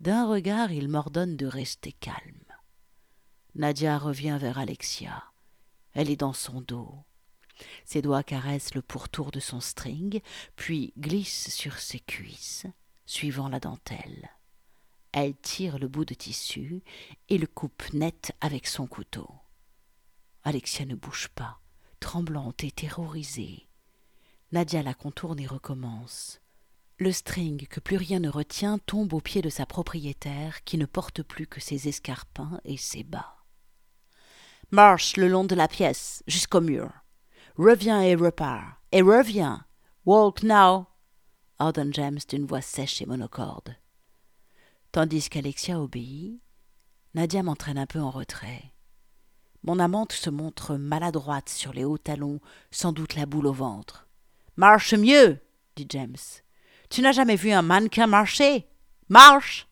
D'un 0.00 0.26
regard, 0.26 0.72
il 0.72 0.88
m'ordonne 0.88 1.36
de 1.36 1.46
rester 1.46 1.92
calme. 1.92 2.44
Nadia 3.54 3.98
revient 3.98 4.38
vers 4.40 4.58
Alexia. 4.58 5.24
Elle 5.92 6.10
est 6.10 6.16
dans 6.16 6.32
son 6.32 6.60
dos. 6.60 7.04
Ses 7.84 8.02
doigts 8.02 8.22
caressent 8.22 8.74
le 8.74 8.82
pourtour 8.82 9.30
de 9.30 9.40
son 9.40 9.60
string, 9.60 10.20
puis 10.56 10.92
glissent 10.98 11.50
sur 11.50 11.78
ses 11.78 12.00
cuisses, 12.00 12.66
suivant 13.06 13.48
la 13.48 13.60
dentelle. 13.60 14.30
Elle 15.12 15.36
tire 15.36 15.78
le 15.78 15.88
bout 15.88 16.04
de 16.04 16.14
tissu 16.14 16.82
et 17.28 17.38
le 17.38 17.46
coupe 17.46 17.92
net 17.92 18.32
avec 18.40 18.66
son 18.66 18.86
couteau. 18.86 19.28
Alexia 20.44 20.86
ne 20.86 20.94
bouge 20.94 21.28
pas 21.28 21.62
tremblante 22.02 22.64
et 22.64 22.72
terrorisée. 22.72 23.68
Nadia 24.50 24.82
la 24.82 24.92
contourne 24.92 25.38
et 25.38 25.46
recommence. 25.46 26.40
Le 26.98 27.12
string 27.12 27.66
que 27.68 27.80
plus 27.80 27.96
rien 27.96 28.18
ne 28.18 28.28
retient 28.28 28.78
tombe 28.78 29.12
aux 29.12 29.20
pieds 29.20 29.40
de 29.40 29.48
sa 29.48 29.66
propriétaire 29.66 30.64
qui 30.64 30.78
ne 30.78 30.84
porte 30.84 31.22
plus 31.22 31.46
que 31.46 31.60
ses 31.60 31.88
escarpins 31.88 32.60
et 32.64 32.76
ses 32.76 33.04
bas. 33.04 33.36
Marche 34.72 35.16
le 35.16 35.28
long 35.28 35.44
de 35.44 35.54
la 35.54 35.68
pièce 35.68 36.24
jusqu'au 36.26 36.60
mur. 36.60 36.90
Reviens 37.58 38.00
et 38.00 38.14
repars. 38.14 38.80
Et 38.92 39.02
reviens. 39.02 39.66
Walk 40.06 40.42
now. 40.42 40.86
ordonne 41.58 41.92
James 41.92 42.18
d'une 42.28 42.46
voix 42.46 42.62
sèche 42.62 43.02
et 43.02 43.06
monocorde. 43.06 43.76
Tandis 44.90 45.28
qu'Alexia 45.28 45.78
obéit, 45.78 46.40
Nadia 47.14 47.42
m'entraîne 47.42 47.78
un 47.78 47.86
peu 47.86 48.00
en 48.00 48.10
retrait. 48.10 48.72
Mon 49.64 49.78
amante 49.78 50.12
se 50.12 50.30
montre 50.30 50.76
maladroite 50.76 51.50
sur 51.50 51.72
les 51.72 51.84
hauts 51.84 51.98
talons, 51.98 52.40
sans 52.70 52.92
doute 52.92 53.14
la 53.14 53.26
boule 53.26 53.46
au 53.46 53.52
ventre. 53.52 54.08
Marche 54.56 54.94
mieux, 54.94 55.38
dit 55.76 55.86
James. 55.90 56.16
Tu 56.88 57.02
n'as 57.02 57.12
jamais 57.12 57.36
vu 57.36 57.52
un 57.52 57.62
mannequin 57.62 58.06
marcher? 58.06 58.66
Marche 59.08 59.68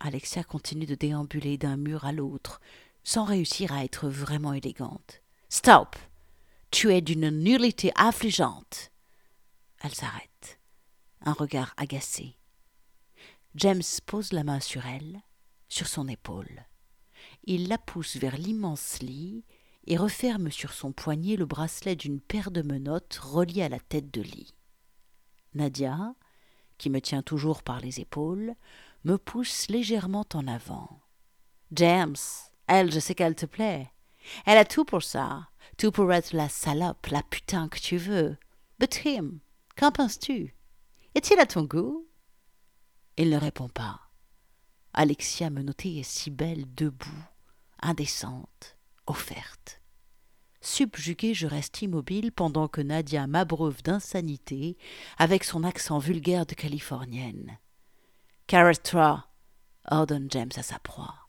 Alexia 0.00 0.44
continue 0.44 0.86
de 0.86 0.94
déambuler 0.94 1.58
d'un 1.58 1.76
mur 1.76 2.04
à 2.04 2.12
l'autre, 2.12 2.60
sans 3.04 3.24
réussir 3.24 3.72
à 3.72 3.84
être 3.84 4.08
vraiment 4.08 4.52
élégante. 4.52 5.22
Stop 5.48 5.96
Tu 6.70 6.92
es 6.92 7.00
d'une 7.00 7.30
nullité 7.30 7.92
affligeante. 7.96 8.92
Elle 9.82 9.94
s'arrête, 9.94 10.60
un 11.22 11.32
regard 11.32 11.74
agacé. 11.76 12.36
James 13.56 13.82
pose 14.06 14.32
la 14.32 14.44
main 14.44 14.60
sur 14.60 14.86
elle, 14.86 15.20
sur 15.68 15.88
son 15.88 16.06
épaule 16.06 16.66
il 17.44 17.68
la 17.68 17.78
pousse 17.78 18.16
vers 18.16 18.36
l'immense 18.36 19.00
lit 19.00 19.44
et 19.86 19.96
referme 19.96 20.50
sur 20.50 20.72
son 20.72 20.92
poignet 20.92 21.36
le 21.36 21.46
bracelet 21.46 21.96
d'une 21.96 22.20
paire 22.20 22.50
de 22.50 22.62
menottes 22.62 23.18
reliées 23.22 23.62
à 23.62 23.68
la 23.68 23.80
tête 23.80 24.12
de 24.12 24.20
lit. 24.20 24.54
Nadia, 25.54 26.14
qui 26.78 26.90
me 26.90 27.00
tient 27.00 27.22
toujours 27.22 27.62
par 27.62 27.80
les 27.80 28.00
épaules, 28.00 28.54
me 29.04 29.16
pousse 29.16 29.68
légèrement 29.68 30.26
en 30.34 30.46
avant. 30.46 31.00
James, 31.72 32.16
elle, 32.66 32.92
je 32.92 33.00
sais 33.00 33.14
qu'elle 33.14 33.34
te 33.34 33.46
plaît. 33.46 33.90
Elle 34.46 34.58
a 34.58 34.64
tout 34.64 34.84
pour 34.84 35.02
ça, 35.02 35.48
tout 35.78 35.90
pour 35.90 36.12
être 36.12 36.32
la 36.32 36.48
salope, 36.48 37.06
la 37.06 37.22
putain 37.22 37.68
que 37.68 37.78
tu 37.78 37.96
veux. 37.96 38.36
But 38.78 39.04
him, 39.04 39.40
qu'en 39.76 39.92
penses-tu? 39.92 40.54
Est-il 41.14 41.38
à 41.38 41.46
ton 41.46 41.64
goût? 41.64 42.06
Il 43.16 43.30
ne 43.30 43.36
répond 43.36 43.68
pas. 43.68 44.00
Alexia 44.92 45.50
Menotté 45.50 45.98
est 45.98 46.10
si 46.10 46.30
belle 46.30 46.72
debout, 46.74 47.24
indécente, 47.80 48.76
offerte. 49.06 49.80
Subjugué, 50.60 51.32
je 51.32 51.46
reste 51.46 51.80
immobile 51.80 52.32
pendant 52.32 52.68
que 52.68 52.80
Nadia 52.80 53.26
m'abreuve 53.26 53.82
d'insanité 53.82 54.76
avec 55.16 55.44
son 55.44 55.64
accent 55.64 55.98
vulgaire 55.98 56.44
de 56.44 56.54
californienne. 56.54 57.58
Caresse-toi 58.46 59.24
ordonne 59.90 60.28
James 60.30 60.50
à 60.56 60.62
sa 60.62 60.78
proie. 60.78 61.19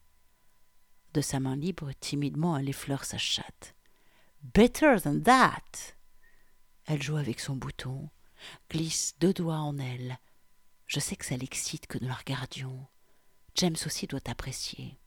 De 1.14 1.20
sa 1.20 1.40
main 1.40 1.56
libre, 1.56 1.90
timidement, 2.00 2.56
elle 2.56 2.68
effleure 2.68 3.04
sa 3.04 3.18
chatte. 3.18 3.74
Better 4.54 4.96
than 5.02 5.20
that 5.20 5.94
Elle 6.86 7.02
joue 7.02 7.16
avec 7.16 7.38
son 7.38 7.54
bouton, 7.54 8.10
glisse 8.70 9.14
deux 9.20 9.32
doigts 9.32 9.58
en 9.58 9.78
elle. 9.78 10.18
Je 10.86 11.00
sais 11.00 11.16
que 11.16 11.24
ça 11.24 11.36
l'excite 11.36 11.86
que 11.86 11.98
nous 11.98 12.08
la 12.08 12.14
regardions. 12.14 12.86
James 13.54 13.76
aussi 13.86 14.06
doit 14.06 14.26
apprécier. 14.26 14.98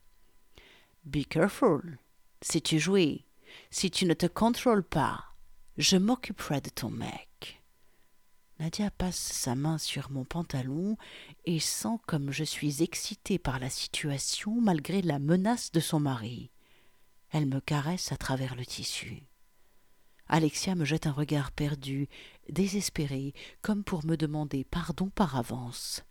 Be 1.04 1.24
careful. 1.28 1.98
Si 2.40 2.62
tu 2.62 2.78
jouis, 2.78 3.24
si 3.70 3.90
tu 3.90 4.06
ne 4.06 4.14
te 4.14 4.26
contrôles 4.26 4.84
pas, 4.84 5.24
je 5.76 5.96
m'occuperai 5.96 6.60
de 6.60 6.70
ton 6.70 6.90
mec. 6.90 7.25
Nadia 8.58 8.90
passe 8.90 9.16
sa 9.16 9.54
main 9.54 9.76
sur 9.76 10.10
mon 10.10 10.24
pantalon 10.24 10.96
et 11.44 11.60
sent 11.60 11.98
comme 12.06 12.30
je 12.30 12.44
suis 12.44 12.82
excitée 12.82 13.38
par 13.38 13.58
la 13.58 13.68
situation 13.68 14.60
malgré 14.60 15.02
la 15.02 15.18
menace 15.18 15.72
de 15.72 15.80
son 15.80 16.00
mari. 16.00 16.50
Elle 17.30 17.46
me 17.46 17.60
caresse 17.60 18.12
à 18.12 18.16
travers 18.16 18.54
le 18.54 18.64
tissu. 18.64 19.24
Alexia 20.28 20.74
me 20.74 20.84
jette 20.84 21.06
un 21.06 21.12
regard 21.12 21.52
perdu, 21.52 22.08
désespéré, 22.48 23.34
comme 23.62 23.84
pour 23.84 24.04
me 24.04 24.16
demander 24.16 24.64
pardon 24.64 25.10
par 25.10 25.36
avance. 25.36 26.02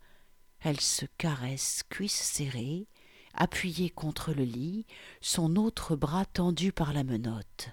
Elle 0.60 0.80
se 0.80 1.04
caresse, 1.18 1.82
cuisse 1.90 2.14
serrée, 2.14 2.86
appuyée 3.34 3.90
contre 3.90 4.32
le 4.32 4.44
lit, 4.44 4.86
son 5.20 5.56
autre 5.56 5.96
bras 5.96 6.24
tendu 6.24 6.72
par 6.72 6.92
la 6.92 7.04
menotte. 7.04 7.70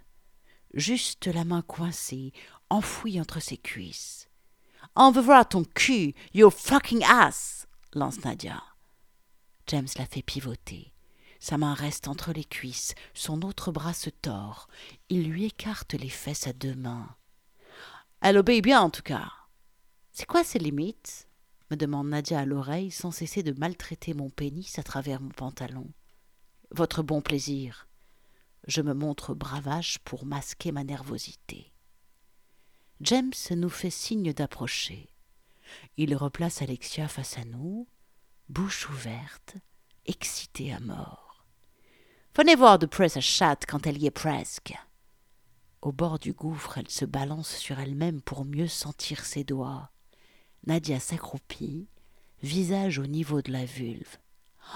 Juste 0.74 1.28
la 1.28 1.46
main 1.46 1.62
coincée, 1.62 2.34
enfouie 2.70 3.22
entre 3.22 3.40
ses 3.40 3.58
cuisses. 3.58 4.30
Voir 4.96 5.48
ton 5.48 5.64
cul, 5.64 6.14
you 6.34 6.50
fucking 6.50 7.04
ass 7.04 7.66
lance 7.94 8.24
Nadia. 8.24 8.62
James 9.68 9.88
la 9.98 10.06
fait 10.06 10.22
pivoter. 10.22 10.94
Sa 11.40 11.58
main 11.58 11.74
reste 11.74 12.08
entre 12.08 12.32
les 12.32 12.44
cuisses, 12.44 12.94
son 13.14 13.42
autre 13.42 13.72
bras 13.72 13.94
se 13.94 14.10
tord. 14.10 14.68
Il 15.10 15.30
lui 15.30 15.46
écarte 15.46 15.94
les 15.94 16.10
fesses 16.10 16.48
à 16.48 16.54
deux 16.54 16.76
mains. 16.76 17.16
Elle 18.22 18.38
obéit 18.38 18.64
bien 18.64 18.82
en 18.82 18.90
tout 18.90 19.02
cas. 19.02 19.32
C'est 20.12 20.26
quoi 20.28 20.44
ses 20.44 20.60
limites? 20.60 21.28
me 21.72 21.76
demande 21.76 22.10
Nadia 22.10 22.40
à 22.40 22.46
l'oreille 22.46 22.92
sans 22.92 23.12
cesser 23.12 23.42
de 23.42 23.58
maltraiter 23.60 24.14
mon 24.14 24.30
pénis 24.30 24.78
à 24.78 24.84
travers 24.84 25.20
mon 25.20 25.30
pantalon. 25.30 25.90
Votre 26.72 27.02
bon 27.02 27.22
plaisir. 27.22 27.88
Je 28.68 28.82
me 28.82 28.94
montre 28.94 29.34
bravache 29.34 29.98
pour 30.00 30.26
masquer 30.26 30.72
ma 30.72 30.84
nervosité. 30.84 31.73
James 33.02 33.34
nous 33.52 33.70
fait 33.70 33.90
signe 33.90 34.34
d'approcher. 34.34 35.10
Il 35.98 36.16
replace 36.16 36.62
Alexia 36.62 37.08
face 37.08 37.38
à 37.38 37.46
nous, 37.46 37.88
bouche 38.50 38.90
ouverte, 38.90 39.56
excitée 40.06 40.74
à 40.74 40.80
mort. 40.80 41.46
Venez 42.36 42.56
voir 42.56 42.80
de 42.80 42.86
près 42.86 43.10
sa 43.10 43.22
chatte 43.22 43.66
quand 43.68 43.86
elle 43.86 44.02
y 44.02 44.08
est 44.08 44.12
presque. 44.12 44.74
Au 45.82 45.92
bord 45.92 46.18
du 46.18 46.34
gouffre, 46.34 46.78
elle 46.78 46.90
se 46.90 47.06
balance 47.06 47.56
sur 47.56 47.80
elle-même 47.80 48.22
pour 48.22 48.46
mieux 48.46 48.68
sentir 48.68 49.26
ses 49.26 49.44
doigts. 49.44 49.92
Nadia 50.66 51.00
s'accroupit, 51.00 51.88
visage 52.42 53.00
au 53.00 53.06
niveau 53.06 53.42
de 53.42 53.52
la 53.52 53.66
vulve. 53.66 54.18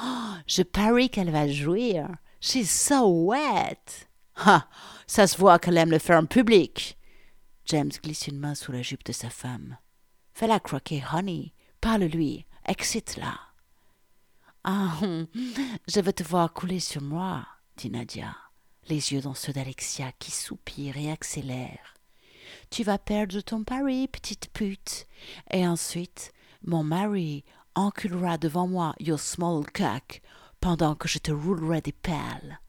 Oh, 0.04 0.34
je 0.48 0.64
parie 0.64 1.10
qu'elle 1.10 1.32
va 1.32 1.48
jouir. 1.48 2.10
She's 2.42 2.70
so 2.70 3.08
wet. 3.28 4.08
Ah, 4.36 4.68
ça 5.08 5.28
se 5.28 5.38
voit 5.38 5.60
qu'elle 5.60 5.78
aime 5.78 5.92
le 5.92 6.00
faire 6.00 6.20
en 6.20 6.26
public. 6.26 6.97
James 7.68 7.92
glisse 8.02 8.28
une 8.28 8.40
main 8.40 8.56
sous 8.56 8.72
la 8.72 8.82
jupe 8.82 9.04
de 9.04 9.12
sa 9.12 9.30
femme. 9.30 9.78
Fais-la 10.34 10.60
croquer, 10.60 11.04
honey. 11.14 11.54
Parle-lui. 11.82 12.46
Excite-la. 12.66 13.38
Ah, 14.64 15.00
je 15.88 16.00
veux 16.00 16.14
te 16.14 16.24
voir 16.24 16.54
couler 16.54 16.80
sur 16.80 17.02
moi, 17.02 17.46
dit 17.76 17.90
Nadia, 17.90 18.36
les 18.88 19.12
yeux 19.12 19.22
dans 19.22 19.34
ceux 19.34 19.54
d'Alexia 19.54 20.12
qui 20.14 20.32
soupire 20.32 20.98
et 20.98 21.12
accélère. 21.12 21.96
Tu 22.70 22.84
vas 22.84 22.98
perdre 22.98 23.42
ton 23.42 23.64
pari, 23.64 24.08
petite 24.08 24.50
pute. 24.54 25.06
Et 25.52 25.68
ensuite, 25.68 26.32
mon 26.66 26.84
mari 26.84 27.44
enculera 27.76 28.38
devant 28.38 28.68
moi 28.68 28.96
your 29.00 29.20
small 29.20 29.66
cock 29.74 30.22
pendant 30.62 30.96
que 30.96 31.08
je 31.08 31.20
te 31.20 31.32
roulerai 31.32 31.82
des 31.82 31.92
perles. 31.92 32.60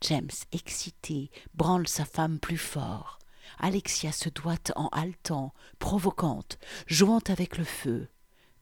James, 0.00 0.30
excité, 0.52 1.30
branle 1.54 1.88
sa 1.88 2.04
femme 2.04 2.38
plus 2.38 2.58
fort. 2.58 3.18
Alexia 3.58 4.12
se 4.12 4.28
doite 4.28 4.72
en 4.76 4.88
haletant, 4.88 5.52
provocante, 5.78 6.58
jouant 6.86 7.22
avec 7.28 7.58
le 7.58 7.64
feu. 7.64 8.08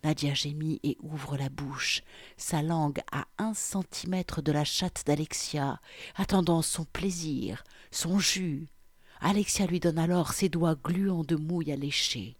Nadia 0.05 0.35
gémit 0.35 0.81
et 0.83 0.97
ouvre 1.01 1.37
la 1.37 1.49
bouche, 1.49 2.03
sa 2.37 2.61
langue 2.62 3.01
à 3.12 3.27
un 3.39 3.55
centimètre 3.55 4.43
de 4.43 4.51
la 4.51 4.65
chatte 4.65 5.05
d'Alexia, 5.07 5.81
attendant 6.17 6.62
son 6.62 6.85
plaisir, 6.85 7.62
son 7.93 8.19
jus. 8.19 8.69
Alexia 9.21 9.67
lui 9.67 9.79
donne 9.79 9.99
alors 9.99 10.33
ses 10.33 10.49
doigts 10.49 10.75
gluants 10.75 11.23
de 11.23 11.37
mouille 11.37 11.71
à 11.71 11.77
lécher. 11.77 12.37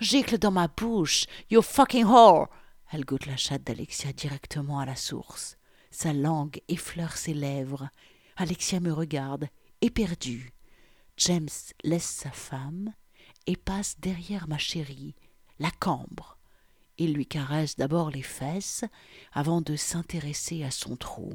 Gicle 0.00 0.38
dans 0.38 0.50
ma 0.50 0.66
bouche, 0.66 1.26
you 1.50 1.62
fucking 1.62 2.04
whore! 2.04 2.48
Elle 2.90 3.04
goûte 3.04 3.26
la 3.26 3.36
chatte 3.36 3.64
d'Alexia 3.64 4.12
directement 4.12 4.80
à 4.80 4.86
la 4.86 4.96
source. 4.96 5.56
Sa 5.90 6.12
langue 6.12 6.60
effleure 6.68 7.16
ses 7.16 7.34
lèvres. 7.34 7.88
Alexia 8.36 8.80
me 8.80 8.92
regarde, 8.92 9.48
éperdue. 9.80 10.52
James 11.18 11.48
laisse 11.82 12.04
sa 12.04 12.30
femme 12.30 12.92
et 13.46 13.56
passe 13.56 13.98
derrière 13.98 14.48
ma 14.48 14.58
chérie, 14.58 15.14
la 15.58 15.70
cambre. 15.70 16.36
Il 16.98 17.14
lui 17.14 17.26
caresse 17.26 17.76
d'abord 17.76 18.10
les 18.10 18.22
fesses 18.22 18.84
avant 19.32 19.60
de 19.60 19.76
s'intéresser 19.76 20.62
à 20.62 20.70
son 20.70 20.96
trou. 20.96 21.32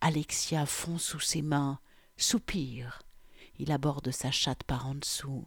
Alexia 0.00 0.66
fond 0.66 0.98
sous 0.98 1.20
ses 1.20 1.42
mains, 1.42 1.78
soupire. 2.16 3.02
Il 3.58 3.72
aborde 3.72 4.10
sa 4.10 4.30
chatte 4.30 4.64
par 4.64 4.86
en 4.86 4.94
dessous. 4.94 5.46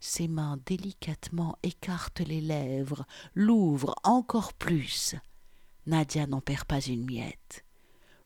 Ses 0.00 0.26
mains 0.26 0.58
délicatement 0.66 1.56
écartent 1.62 2.20
les 2.20 2.40
lèvres, 2.40 3.04
l'ouvrent 3.34 3.94
encore 4.02 4.52
plus. 4.52 5.14
Nadia 5.86 6.26
n'en 6.26 6.40
perd 6.40 6.64
pas 6.64 6.80
une 6.80 7.04
miette. 7.04 7.64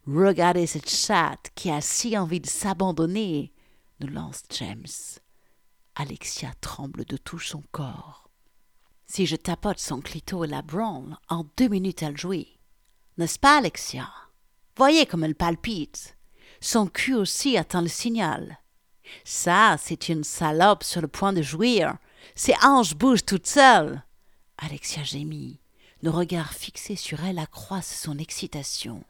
Regardez 0.06 0.66
cette 0.66 0.88
chatte 0.88 1.50
qui 1.54 1.70
a 1.70 1.80
si 1.80 2.16
envie 2.16 2.40
de 2.40 2.46
s'abandonner, 2.46 3.52
nous 4.00 4.08
lance 4.08 4.42
James. 4.50 4.86
Alexia 5.94 6.52
tremble 6.60 7.04
de 7.04 7.16
tout 7.16 7.38
son 7.38 7.62
corps. 7.72 8.28
Si 9.06 9.26
je 9.26 9.36
tapote 9.36 9.78
son 9.78 10.00
clito 10.00 10.44
et 10.44 10.48
la 10.48 10.62
branle, 10.62 11.16
en 11.28 11.46
deux 11.56 11.68
minutes 11.68 12.02
elle 12.02 12.18
jouit. 12.18 12.58
N'est-ce 13.18 13.38
pas, 13.38 13.58
Alexia? 13.58 14.10
Voyez 14.76 15.06
comme 15.06 15.24
elle 15.24 15.34
palpite. 15.34 16.16
Son 16.60 16.86
cul 16.86 17.14
aussi 17.14 17.56
attend 17.56 17.80
le 17.80 17.88
signal. 17.88 18.58
Ça, 19.24 19.76
c'est 19.78 20.08
une 20.08 20.24
salope 20.24 20.84
sur 20.84 21.00
le 21.00 21.08
point 21.08 21.32
de 21.32 21.42
jouir. 21.42 21.96
Ses 22.34 22.54
hanches 22.62 22.94
bougent 22.94 23.24
toutes 23.24 23.46
seules. 23.46 24.02
Alexia 24.58 25.02
gémit. 25.02 25.60
Nos 26.02 26.12
regards 26.12 26.52
fixés 26.52 26.96
sur 26.96 27.24
elle 27.24 27.38
accroissent 27.38 28.00
son 28.02 28.18
excitation. 28.18 29.02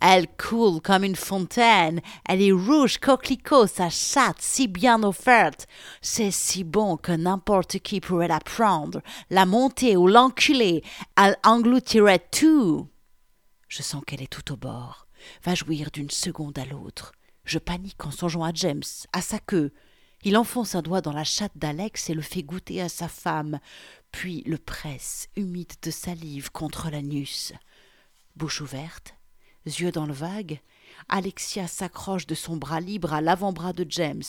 Elle 0.00 0.28
coule 0.28 0.80
comme 0.80 1.02
une 1.02 1.16
fontaine, 1.16 2.00
elle 2.28 2.40
est 2.40 2.52
rouge 2.52 2.98
coquelicot, 2.98 3.66
sa 3.66 3.90
chatte 3.90 4.40
si 4.40 4.68
bien 4.68 5.02
offerte. 5.02 5.66
C'est 6.00 6.30
si 6.30 6.62
bon 6.62 6.96
que 6.96 7.10
n'importe 7.10 7.80
qui 7.80 8.00
pourrait 8.00 8.28
la 8.28 8.38
prendre, 8.38 9.02
la 9.28 9.44
monter 9.44 9.96
ou 9.96 10.06
l'enculer, 10.06 10.84
elle 11.16 11.36
engloutirait 11.44 12.24
tout. 12.30 12.88
Je 13.66 13.82
sens 13.82 14.02
qu'elle 14.06 14.22
est 14.22 14.32
tout 14.32 14.52
au 14.52 14.56
bord, 14.56 15.08
va 15.44 15.56
jouir 15.56 15.90
d'une 15.90 16.10
seconde 16.10 16.58
à 16.58 16.64
l'autre. 16.64 17.12
Je 17.44 17.58
panique 17.58 18.06
en 18.06 18.12
songeant 18.12 18.44
à 18.44 18.52
James, 18.54 18.82
à 19.12 19.20
sa 19.20 19.40
queue. 19.40 19.72
Il 20.22 20.36
enfonce 20.36 20.74
un 20.74 20.82
doigt 20.82 21.00
dans 21.00 21.12
la 21.12 21.24
chatte 21.24 21.56
d'Alex 21.56 22.08
et 22.08 22.14
le 22.14 22.22
fait 22.22 22.42
goûter 22.42 22.80
à 22.80 22.88
sa 22.88 23.08
femme, 23.08 23.58
puis 24.12 24.42
le 24.46 24.58
presse, 24.58 25.28
humide 25.36 25.72
de 25.82 25.90
salive, 25.90 26.50
contre 26.52 26.90
l'anus. 26.90 27.52
Bouche 28.36 28.60
ouverte, 28.60 29.14
yeux 29.68 29.92
dans 29.92 30.06
le 30.06 30.12
vague, 30.12 30.60
Alexia 31.08 31.68
s'accroche 31.68 32.26
de 32.26 32.34
son 32.34 32.56
bras 32.56 32.80
libre 32.80 33.12
à 33.12 33.20
l'avant-bras 33.20 33.72
de 33.72 33.86
James. 33.88 34.22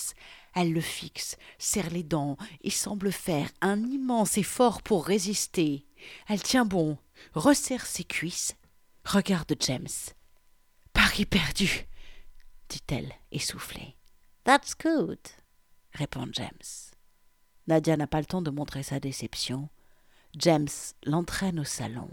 Elle 0.54 0.74
le 0.74 0.82
fixe, 0.82 1.38
serre 1.58 1.90
les 1.90 2.04
dents 2.04 2.38
et 2.62 2.70
semble 2.70 3.12
faire 3.12 3.50
un 3.62 3.80
immense 3.84 4.38
effort 4.38 4.82
pour 4.82 5.06
résister. 5.06 5.86
Elle 6.28 6.42
tient 6.42 6.66
bon, 6.66 6.98
resserre 7.34 7.86
ses 7.86 8.04
cuisses, 8.04 8.56
regarde 9.04 9.56
James. 9.62 9.88
Paris 10.94 11.26
perdu, 11.26 11.88
dit-elle, 12.70 13.14
essoufflée. 13.32 13.96
That's 14.44 14.76
good, 14.78 15.20
répond 15.94 16.28
James. 16.34 16.94
Nadia 17.68 17.98
n'a 17.98 18.08
pas 18.08 18.20
le 18.20 18.26
temps 18.26 18.42
de 18.42 18.50
montrer 18.50 18.84
sa 18.84 19.00
déception. 19.00 19.70
James 20.38 20.68
l'entraîne 21.04 21.60
au 21.60 21.64
salon. 21.64 22.10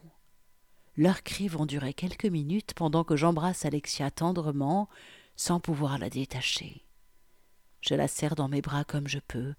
Leurs 0.96 1.22
cris 1.22 1.48
vont 1.48 1.66
durer 1.66 1.92
quelques 1.92 2.26
minutes 2.26 2.72
pendant 2.74 3.04
que 3.04 3.16
j'embrasse 3.16 3.64
Alexia 3.64 4.10
tendrement, 4.10 4.88
sans 5.36 5.60
pouvoir 5.60 5.98
la 5.98 6.08
détacher. 6.08 6.86
Je 7.82 7.94
la 7.94 8.08
serre 8.08 8.34
dans 8.34 8.48
mes 8.48 8.62
bras 8.62 8.84
comme 8.84 9.06
je 9.06 9.18
peux, 9.18 9.54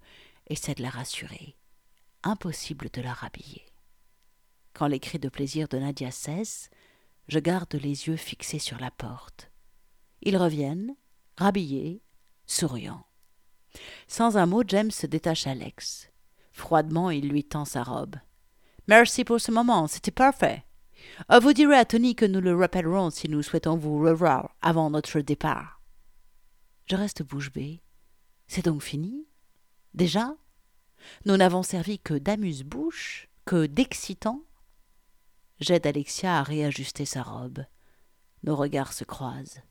essaie 0.48 0.74
de 0.74 0.82
la 0.82 0.90
rassurer. 0.90 1.56
Impossible 2.24 2.90
de 2.92 3.00
la 3.00 3.12
rhabiller. 3.12 3.64
Quand 4.74 4.88
les 4.88 5.00
cris 5.00 5.18
de 5.18 5.28
plaisir 5.28 5.68
de 5.68 5.78
Nadia 5.78 6.10
cessent, 6.10 6.70
je 7.28 7.38
garde 7.38 7.72
les 7.74 8.08
yeux 8.08 8.16
fixés 8.16 8.58
sur 8.58 8.78
la 8.78 8.90
porte. 8.90 9.50
Ils 10.22 10.36
reviennent, 10.36 10.96
rhabillés, 11.36 12.02
souriants. 12.46 13.06
Sans 14.08 14.36
un 14.36 14.46
mot, 14.46 14.64
James 14.66 14.90
se 14.90 15.06
détache 15.06 15.46
Alex. 15.46 16.10
Froidement, 16.50 17.10
il 17.10 17.28
lui 17.28 17.44
tend 17.44 17.64
sa 17.64 17.84
robe. 17.84 18.16
Merci 18.88 19.24
pour 19.24 19.40
ce 19.40 19.52
moment, 19.52 19.86
c'était 19.86 20.10
parfait. 20.10 20.64
Euh, 21.30 21.38
vous 21.40 21.52
direz 21.52 21.76
à 21.76 21.84
Tony 21.84 22.14
que 22.14 22.24
nous 22.24 22.40
le 22.40 22.54
rappellerons 22.56 23.10
si 23.10 23.28
nous 23.28 23.42
souhaitons 23.42 23.76
vous 23.76 23.98
revoir 23.98 24.54
avant 24.62 24.90
notre 24.90 25.20
départ. 25.20 25.80
Je 26.86 26.96
reste 26.96 27.22
bouche 27.22 27.52
bée. 27.52 27.82
C'est 28.46 28.64
donc 28.64 28.82
fini? 28.82 29.26
Déjà? 29.94 30.36
Nous 31.26 31.36
n'avons 31.36 31.62
servi 31.62 31.98
que 31.98 32.14
d'amuse-bouche, 32.14 33.28
que 33.44 33.66
d'excitant? 33.66 34.42
J'aide 35.60 35.86
Alexia 35.86 36.38
à 36.38 36.42
réajuster 36.42 37.04
sa 37.04 37.22
robe. 37.22 37.64
Nos 38.42 38.56
regards 38.56 38.92
se 38.92 39.04
croisent. 39.04 39.62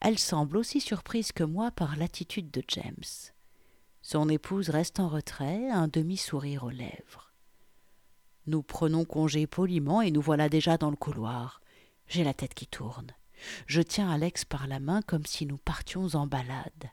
Elle 0.00 0.18
semble 0.18 0.56
aussi 0.56 0.80
surprise 0.80 1.32
que 1.32 1.44
moi 1.44 1.70
par 1.70 1.96
l'attitude 1.96 2.50
de 2.50 2.62
James. 2.68 3.32
Son 4.02 4.28
épouse 4.28 4.70
reste 4.70 5.00
en 5.00 5.08
retrait, 5.08 5.70
un 5.70 5.88
demi-sourire 5.88 6.64
aux 6.64 6.70
lèvres. 6.70 7.33
Nous 8.46 8.62
prenons 8.62 9.04
congé 9.04 9.46
poliment 9.46 10.02
et 10.02 10.10
nous 10.10 10.20
voilà 10.20 10.48
déjà 10.48 10.76
dans 10.76 10.90
le 10.90 10.96
couloir. 10.96 11.60
J'ai 12.06 12.24
la 12.24 12.34
tête 12.34 12.54
qui 12.54 12.66
tourne. 12.66 13.08
Je 13.66 13.80
tiens 13.80 14.10
Alex 14.10 14.44
par 14.44 14.66
la 14.66 14.80
main 14.80 15.02
comme 15.02 15.26
si 15.26 15.46
nous 15.46 15.56
partions 15.56 16.14
en 16.14 16.26
balade. 16.26 16.90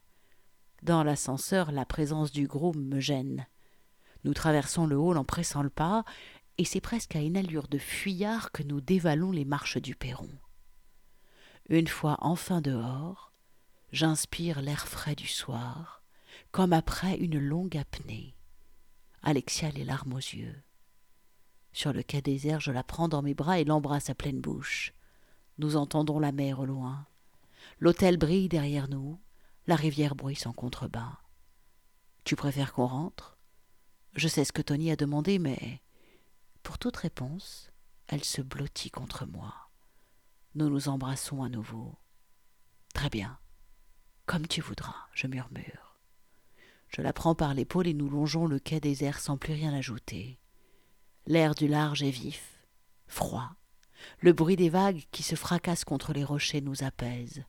Dans 0.82 1.04
l'ascenseur, 1.04 1.72
la 1.72 1.86
présence 1.86 2.32
du 2.32 2.48
groom 2.48 2.82
me 2.82 3.00
gêne. 3.00 3.46
Nous 4.24 4.34
traversons 4.34 4.88
le 4.88 4.98
hall 4.98 5.18
en 5.18 5.26
pressant 5.26 5.62
le 5.62 5.70
pas, 5.70 6.06
et 6.58 6.66
c'est 6.66 6.82
presque 6.82 7.16
à 7.16 7.22
une 7.22 7.38
allure 7.38 7.68
de 7.68 7.78
fuyard 7.78 8.52
que 8.52 8.64
nous 8.64 8.82
dévalons 8.82 9.32
les 9.32 9.46
marches 9.46 9.78
du 9.78 9.96
perron. 9.96 10.30
Une 11.70 11.88
fois 11.88 12.18
enfin 12.20 12.62
dehors, 12.62 13.32
j'inspire 13.92 14.62
l'air 14.62 14.88
frais 14.88 15.16
du 15.16 15.28
soir, 15.28 16.04
comme 16.52 16.74
après 16.74 17.16
une 17.18 17.40
longue 17.40 17.78
apnée. 17.78 18.36
Alexia 19.24 19.70
les 19.70 19.84
larmes 19.84 20.14
aux 20.14 20.18
yeux. 20.18 20.64
Sur 21.74 21.94
le 21.94 22.04
quai 22.04 22.22
désert, 22.22 22.60
je 22.60 22.72
la 22.72 22.84
prends 22.84 23.08
dans 23.08 23.22
mes 23.22 23.34
bras 23.34 23.60
et 23.60 23.64
l'embrasse 23.64 24.10
à 24.10 24.16
pleine 24.16 24.42
bouche. 24.42 24.94
Nous 25.58 25.76
entendons 25.76 26.20
la 26.20 26.32
mer 26.32 26.60
au 26.60 26.66
loin. 26.66 27.08
L'hôtel 27.80 28.18
brille 28.18 28.50
derrière 28.50 28.90
nous, 28.90 29.20
la 29.68 29.76
rivière 29.76 30.16
bruit 30.16 30.36
son 30.36 30.54
contrebas. 30.54 31.20
Tu 32.24 32.36
préfères 32.36 32.74
qu'on 32.74 32.88
rentre? 32.88 33.38
Je 34.16 34.28
sais 34.28 34.44
ce 34.44 34.52
que 34.52 34.62
Tony 34.62 34.92
a 34.92 34.96
demandé, 34.96 35.40
mais 35.40 35.82
pour 36.64 36.78
toute 36.78 36.98
réponse, 36.98 37.72
elle 38.08 38.24
se 38.24 38.42
blottit 38.42 38.92
contre 38.92 39.26
moi. 39.26 39.54
Nous 40.56 40.70
nous 40.70 40.90
embrassons 40.90 41.44
à 41.44 41.50
nouveau. 41.50 41.96
Très 42.94 43.10
bien. 43.10 43.40
Comme 44.26 44.48
tu 44.48 44.62
voudras, 44.62 45.08
je 45.14 45.28
murmure. 45.28 46.00
Je 46.90 47.02
la 47.02 47.14
prends 47.14 47.36
par 47.36 47.54
l'épaule 47.54 47.88
et 47.88 47.94
nous 47.94 48.10
longeons 48.10 48.48
le 48.48 48.60
quai 48.60 48.82
désert 48.82 49.20
sans 49.20 49.38
plus 49.38 49.54
rien 49.54 49.74
ajouter. 49.74 50.41
L'air 51.28 51.54
du 51.54 51.68
large 51.68 52.02
est 52.02 52.10
vif, 52.10 52.60
froid. 53.08 53.52
Le 54.20 54.34
bruit 54.34 54.56
des 54.56 54.70
vagues 54.70 55.04
qui 55.12 55.22
se 55.22 55.36
fracassent 55.36 55.86
contre 55.86 56.14
les 56.14 56.24
rochers 56.24 56.62
nous 56.62 56.84
apaise. 56.84 57.44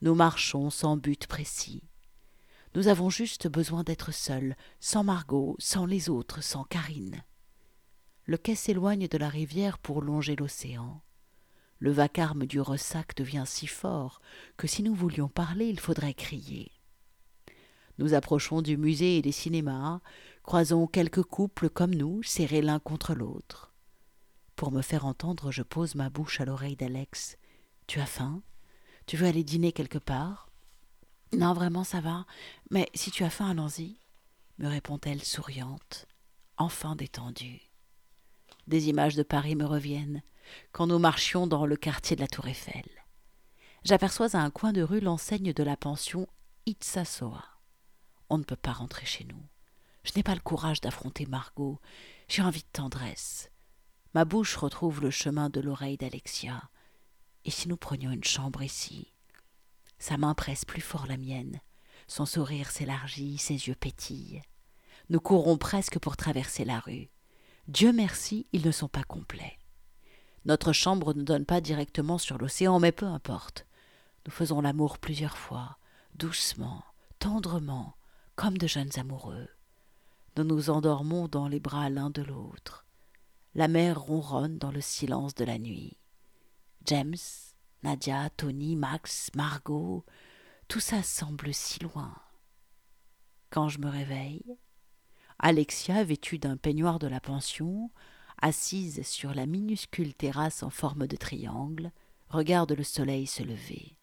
Nous 0.00 0.14
marchons 0.14 0.70
sans 0.70 0.96
but 0.96 1.26
précis. 1.26 1.84
Nous 2.74 2.88
avons 2.88 3.08
juste 3.08 3.48
besoin 3.48 3.84
d'être 3.84 4.12
seuls, 4.12 4.56
sans 4.80 5.04
Margot, 5.04 5.56
sans 5.58 5.86
les 5.86 6.10
autres, 6.10 6.42
sans 6.42 6.64
Karine. 6.64 7.24
Le 8.24 8.36
quai 8.36 8.54
s'éloigne 8.54 9.08
de 9.08 9.18
la 9.18 9.28
rivière 9.28 9.78
pour 9.78 10.02
longer 10.02 10.36
l'océan. 10.36 11.02
Le 11.78 11.92
vacarme 11.92 12.46
du 12.46 12.60
ressac 12.60 13.16
devient 13.16 13.44
si 13.46 13.66
fort 13.66 14.20
que 14.56 14.66
si 14.66 14.82
nous 14.82 14.94
voulions 14.94 15.28
parler, 15.28 15.68
il 15.68 15.78
faudrait 15.78 16.14
crier. 16.14 16.72
Nous 17.98 18.14
approchons 18.14 18.62
du 18.62 18.76
musée 18.76 19.16
et 19.16 19.22
des 19.22 19.32
cinémas, 19.32 20.00
croisons 20.48 20.86
quelques 20.86 21.24
couples 21.24 21.68
comme 21.68 21.94
nous, 21.94 22.22
serrés 22.22 22.62
l'un 22.62 22.78
contre 22.78 23.12
l'autre. 23.12 23.74
Pour 24.56 24.72
me 24.72 24.80
faire 24.80 25.04
entendre, 25.04 25.52
je 25.52 25.62
pose 25.62 25.94
ma 25.94 26.08
bouche 26.08 26.40
à 26.40 26.46
l'oreille 26.46 26.74
d'Alex. 26.74 27.36
Tu 27.86 28.00
as 28.00 28.06
faim? 28.06 28.40
Tu 29.04 29.18
veux 29.18 29.26
aller 29.26 29.44
dîner 29.44 29.72
quelque 29.72 29.98
part? 29.98 30.48
Non, 31.34 31.52
vraiment, 31.52 31.84
ça 31.84 32.00
va. 32.00 32.24
Mais 32.70 32.88
si 32.94 33.10
tu 33.10 33.24
as 33.24 33.28
faim, 33.28 33.50
allons-y, 33.50 34.00
me 34.56 34.68
répond-elle 34.68 35.22
souriante, 35.22 36.06
enfin 36.56 36.96
détendue. 36.96 37.60
Des 38.66 38.88
images 38.88 39.16
de 39.16 39.24
Paris 39.24 39.54
me 39.54 39.66
reviennent, 39.66 40.22
quand 40.72 40.86
nous 40.86 40.98
marchions 40.98 41.46
dans 41.46 41.66
le 41.66 41.76
quartier 41.76 42.16
de 42.16 42.22
la 42.22 42.26
Tour 42.26 42.48
Eiffel. 42.48 42.88
J'aperçois 43.84 44.34
à 44.34 44.40
un 44.40 44.50
coin 44.50 44.72
de 44.72 44.80
rue 44.80 45.00
l'enseigne 45.00 45.52
de 45.52 45.62
la 45.62 45.76
pension 45.76 46.26
Itsasoa. 46.64 47.44
On 48.30 48.38
ne 48.38 48.44
peut 48.44 48.56
pas 48.56 48.72
rentrer 48.72 49.04
chez 49.04 49.24
nous. 49.24 49.44
Je 50.08 50.14
n'ai 50.16 50.22
pas 50.22 50.34
le 50.34 50.40
courage 50.40 50.80
d'affronter 50.80 51.26
Margot. 51.26 51.78
J'ai 52.28 52.40
envie 52.40 52.62
de 52.62 52.68
tendresse. 52.72 53.50
Ma 54.14 54.24
bouche 54.24 54.56
retrouve 54.56 55.02
le 55.02 55.10
chemin 55.10 55.50
de 55.50 55.60
l'oreille 55.60 55.98
d'Alexia. 55.98 56.70
Et 57.44 57.50
si 57.50 57.68
nous 57.68 57.76
prenions 57.76 58.10
une 58.10 58.24
chambre 58.24 58.62
ici? 58.62 59.12
Sa 59.98 60.16
main 60.16 60.32
presse 60.32 60.64
plus 60.64 60.80
fort 60.80 61.06
la 61.06 61.18
mienne. 61.18 61.60
Son 62.06 62.24
sourire 62.24 62.70
s'élargit, 62.70 63.36
ses 63.36 63.68
yeux 63.68 63.74
pétillent. 63.74 64.40
Nous 65.10 65.20
courons 65.20 65.58
presque 65.58 65.98
pour 65.98 66.16
traverser 66.16 66.64
la 66.64 66.80
rue. 66.80 67.10
Dieu 67.66 67.92
merci, 67.92 68.46
ils 68.52 68.64
ne 68.64 68.72
sont 68.72 68.88
pas 68.88 69.04
complets. 69.04 69.58
Notre 70.46 70.72
chambre 70.72 71.12
ne 71.12 71.22
donne 71.22 71.44
pas 71.44 71.60
directement 71.60 72.16
sur 72.16 72.38
l'océan, 72.38 72.80
mais 72.80 72.92
peu 72.92 73.06
importe. 73.06 73.66
Nous 74.24 74.32
faisons 74.32 74.62
l'amour 74.62 74.96
plusieurs 74.96 75.36
fois, 75.36 75.76
doucement, 76.14 76.82
tendrement, 77.18 77.94
comme 78.36 78.56
de 78.56 78.66
jeunes 78.66 78.98
amoureux. 78.98 79.48
Nous 80.38 80.44
nous 80.44 80.70
endormons 80.70 81.26
dans 81.26 81.48
les 81.48 81.58
bras 81.58 81.90
l'un 81.90 82.10
de 82.10 82.22
l'autre. 82.22 82.86
La 83.56 83.66
mer 83.66 84.00
ronronne 84.00 84.56
dans 84.56 84.70
le 84.70 84.80
silence 84.80 85.34
de 85.34 85.44
la 85.44 85.58
nuit. 85.58 85.98
James, 86.84 87.16
Nadia, 87.82 88.30
Tony, 88.36 88.76
Max, 88.76 89.32
Margot, 89.34 90.04
tout 90.68 90.78
ça 90.78 91.02
semble 91.02 91.52
si 91.52 91.80
loin. 91.80 92.14
Quand 93.50 93.68
je 93.68 93.80
me 93.80 93.88
réveille, 93.88 94.56
Alexia, 95.40 96.04
vêtue 96.04 96.38
d'un 96.38 96.56
peignoir 96.56 97.00
de 97.00 97.08
la 97.08 97.18
pension, 97.18 97.90
assise 98.40 99.04
sur 99.04 99.34
la 99.34 99.46
minuscule 99.46 100.14
terrasse 100.14 100.62
en 100.62 100.70
forme 100.70 101.08
de 101.08 101.16
triangle, 101.16 101.90
regarde 102.28 102.70
le 102.74 102.84
soleil 102.84 103.26
se 103.26 103.42
lever. 103.42 103.96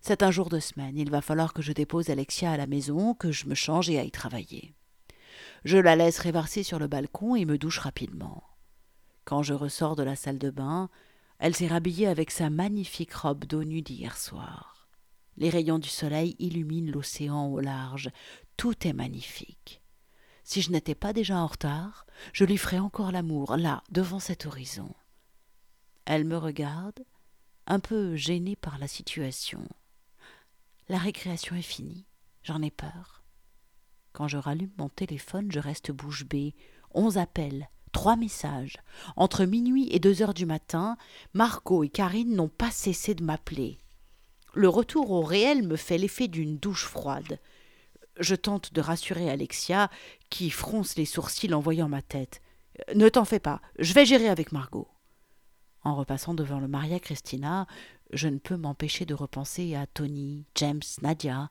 C'est 0.00 0.22
un 0.22 0.30
jour 0.30 0.50
de 0.50 0.60
semaine, 0.60 0.96
il 0.96 1.10
va 1.10 1.20
falloir 1.20 1.52
que 1.52 1.62
je 1.62 1.72
dépose 1.72 2.10
Alexia 2.10 2.52
à 2.52 2.56
la 2.56 2.68
maison, 2.68 3.14
que 3.14 3.32
je 3.32 3.46
me 3.46 3.56
change 3.56 3.90
et 3.90 3.98
aille 3.98 4.12
travailler. 4.12 4.76
Je 5.64 5.78
la 5.78 5.96
laisse 5.96 6.18
réverser 6.18 6.62
sur 6.62 6.78
le 6.78 6.88
balcon 6.88 7.36
et 7.36 7.44
me 7.44 7.58
douche 7.58 7.78
rapidement. 7.78 8.42
Quand 9.24 9.42
je 9.42 9.54
ressors 9.54 9.96
de 9.96 10.02
la 10.02 10.16
salle 10.16 10.38
de 10.38 10.50
bain, 10.50 10.90
elle 11.38 11.54
s'est 11.54 11.68
rhabillée 11.68 12.08
avec 12.08 12.30
sa 12.30 12.50
magnifique 12.50 13.14
robe 13.14 13.44
d'eau 13.44 13.64
nue 13.64 13.82
d'hier 13.82 14.16
soir. 14.16 14.88
Les 15.36 15.50
rayons 15.50 15.78
du 15.78 15.88
soleil 15.88 16.36
illuminent 16.38 16.92
l'océan 16.92 17.46
au 17.46 17.60
large. 17.60 18.10
Tout 18.56 18.86
est 18.86 18.92
magnifique. 18.92 19.80
Si 20.44 20.60
je 20.60 20.70
n'étais 20.70 20.94
pas 20.94 21.12
déjà 21.12 21.38
en 21.38 21.46
retard, 21.46 22.06
je 22.32 22.44
lui 22.44 22.58
ferais 22.58 22.78
encore 22.78 23.12
l'amour, 23.12 23.56
là, 23.56 23.82
devant 23.90 24.18
cet 24.18 24.46
horizon. 24.46 24.92
Elle 26.04 26.24
me 26.24 26.36
regarde, 26.36 27.04
un 27.66 27.78
peu 27.78 28.16
gênée 28.16 28.56
par 28.56 28.78
la 28.78 28.88
situation. 28.88 29.66
La 30.88 30.98
récréation 30.98 31.54
est 31.54 31.62
finie, 31.62 32.06
j'en 32.42 32.60
ai 32.60 32.70
peur. 32.70 33.21
Quand 34.12 34.28
je 34.28 34.36
rallume 34.36 34.70
mon 34.78 34.88
téléphone, 34.88 35.50
je 35.50 35.58
reste 35.58 35.90
bouche 35.90 36.24
bée. 36.24 36.54
Onze 36.92 37.16
appels, 37.16 37.68
trois 37.92 38.16
messages. 38.16 38.78
Entre 39.16 39.44
minuit 39.44 39.88
et 39.90 39.98
deux 39.98 40.22
heures 40.22 40.34
du 40.34 40.46
matin, 40.46 40.96
Margot 41.32 41.84
et 41.84 41.88
Karine 41.88 42.34
n'ont 42.34 42.48
pas 42.48 42.70
cessé 42.70 43.14
de 43.14 43.24
m'appeler. 43.24 43.78
Le 44.54 44.68
retour 44.68 45.10
au 45.10 45.22
réel 45.22 45.66
me 45.66 45.76
fait 45.76 45.96
l'effet 45.96 46.28
d'une 46.28 46.58
douche 46.58 46.84
froide. 46.84 47.38
Je 48.20 48.34
tente 48.34 48.74
de 48.74 48.82
rassurer 48.82 49.30
Alexia, 49.30 49.90
qui 50.28 50.50
fronce 50.50 50.96
les 50.96 51.06
sourcils 51.06 51.54
en 51.54 51.60
voyant 51.60 51.88
ma 51.88 52.02
tête. 52.02 52.42
Ne 52.94 53.08
t'en 53.08 53.24
fais 53.24 53.40
pas, 53.40 53.62
je 53.78 53.94
vais 53.94 54.04
gérer 54.04 54.28
avec 54.28 54.52
Margot. 54.52 54.88
En 55.84 55.94
repassant 55.94 56.34
devant 56.34 56.60
le 56.60 56.68
Maria 56.68 57.00
Christina, 57.00 57.66
je 58.12 58.28
ne 58.28 58.38
peux 58.38 58.56
m'empêcher 58.56 59.06
de 59.06 59.14
repenser 59.14 59.74
à 59.74 59.86
Tony, 59.86 60.44
James, 60.54 60.82
Nadia. 61.00 61.50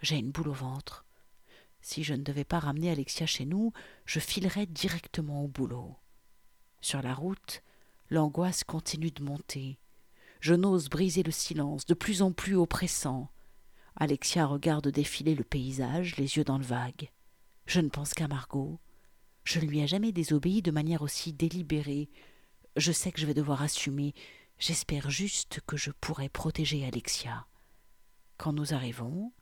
J'ai 0.00 0.16
une 0.16 0.30
boule 0.30 0.48
au 0.48 0.54
ventre. 0.54 1.04
Si 1.82 2.04
je 2.04 2.14
ne 2.14 2.22
devais 2.22 2.44
pas 2.44 2.58
ramener 2.58 2.90
Alexia 2.90 3.26
chez 3.26 3.46
nous, 3.46 3.72
je 4.04 4.20
filerais 4.20 4.66
directement 4.66 5.44
au 5.44 5.48
boulot. 5.48 5.96
Sur 6.80 7.02
la 7.02 7.14
route, 7.14 7.62
l'angoisse 8.10 8.64
continue 8.64 9.10
de 9.10 9.22
monter. 9.22 9.78
Je 10.40 10.54
n'ose 10.54 10.88
briser 10.88 11.22
le 11.22 11.30
silence, 11.30 11.84
de 11.86 11.94
plus 11.94 12.22
en 12.22 12.32
plus 12.32 12.56
oppressant. 12.56 13.30
Alexia 13.96 14.46
regarde 14.46 14.88
défiler 14.88 15.34
le 15.34 15.44
paysage, 15.44 16.16
les 16.16 16.36
yeux 16.36 16.44
dans 16.44 16.58
le 16.58 16.64
vague. 16.64 17.10
Je 17.66 17.80
ne 17.80 17.88
pense 17.88 18.14
qu'à 18.14 18.28
Margot. 18.28 18.80
Je 19.44 19.58
ne 19.60 19.66
lui 19.66 19.80
ai 19.80 19.86
jamais 19.86 20.12
désobéi 20.12 20.62
de 20.62 20.70
manière 20.70 21.02
aussi 21.02 21.32
délibérée. 21.32 22.10
Je 22.76 22.92
sais 22.92 23.12
que 23.12 23.20
je 23.20 23.26
vais 23.26 23.34
devoir 23.34 23.62
assumer. 23.62 24.14
J'espère 24.58 25.10
juste 25.10 25.60
que 25.66 25.76
je 25.76 25.90
pourrai 25.90 26.28
protéger 26.28 26.86
Alexia. 26.86 27.46
Quand 28.38 28.52
nous 28.52 28.72
arrivons, 28.72 29.32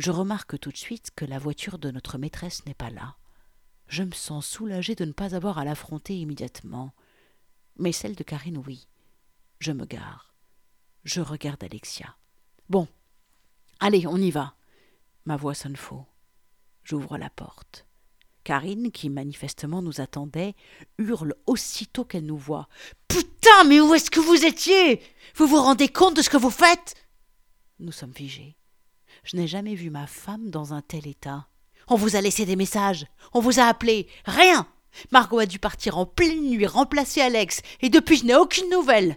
je 0.00 0.10
remarque 0.10 0.58
tout 0.58 0.70
de 0.70 0.76
suite 0.76 1.10
que 1.14 1.24
la 1.24 1.38
voiture 1.38 1.78
de 1.78 1.90
notre 1.90 2.18
maîtresse 2.18 2.64
n'est 2.66 2.74
pas 2.74 2.90
là. 2.90 3.16
Je 3.86 4.02
me 4.02 4.12
sens 4.12 4.46
soulagée 4.46 4.94
de 4.94 5.04
ne 5.04 5.12
pas 5.12 5.34
avoir 5.34 5.58
à 5.58 5.64
l'affronter 5.64 6.18
immédiatement. 6.18 6.92
Mais 7.76 7.92
celle 7.92 8.14
de 8.14 8.24
Karine, 8.24 8.62
oui. 8.66 8.88
Je 9.58 9.72
me 9.72 9.84
gare. 9.84 10.34
Je 11.04 11.20
regarde 11.20 11.62
Alexia. 11.64 12.16
Bon, 12.68 12.86
Allez, 13.80 14.06
on 14.06 14.18
y 14.18 14.30
va. 14.30 14.54
Ma 15.24 15.36
voix 15.36 15.54
sonne 15.54 15.76
faux. 15.76 16.04
J'ouvre 16.84 17.16
la 17.16 17.30
porte. 17.30 17.86
Karine, 18.44 18.92
qui 18.92 19.08
manifestement 19.08 19.80
nous 19.80 20.02
attendait, 20.02 20.54
hurle 20.98 21.34
aussitôt 21.46 22.04
qu'elle 22.04 22.26
nous 22.26 22.36
voit. 22.36 22.68
Putain, 23.08 23.64
mais 23.66 23.80
où 23.80 23.94
est-ce 23.94 24.10
que 24.10 24.20
vous 24.20 24.44
étiez? 24.44 25.02
Vous 25.34 25.46
vous 25.46 25.60
rendez 25.60 25.88
compte 25.88 26.16
de 26.16 26.22
ce 26.22 26.28
que 26.28 26.36
vous 26.36 26.50
faites? 26.50 26.94
Nous 27.78 27.92
sommes 27.92 28.14
figés. 28.14 28.56
Je 29.24 29.36
n'ai 29.36 29.46
jamais 29.46 29.74
vu 29.74 29.90
ma 29.90 30.06
femme 30.06 30.50
dans 30.50 30.72
un 30.74 30.82
tel 30.82 31.06
état. 31.06 31.46
On 31.88 31.96
vous 31.96 32.16
a 32.16 32.20
laissé 32.20 32.46
des 32.46 32.56
messages, 32.56 33.06
on 33.32 33.40
vous 33.40 33.58
a 33.60 33.64
appelé, 33.64 34.08
rien 34.24 34.66
Margot 35.12 35.38
a 35.38 35.46
dû 35.46 35.58
partir 35.58 35.98
en 35.98 36.06
pleine 36.06 36.48
nuit 36.48 36.66
remplacer 36.66 37.20
Alex, 37.20 37.62
et 37.80 37.88
depuis 37.88 38.16
je 38.16 38.24
n'ai 38.24 38.34
aucune 38.34 38.70
nouvelle. 38.70 39.16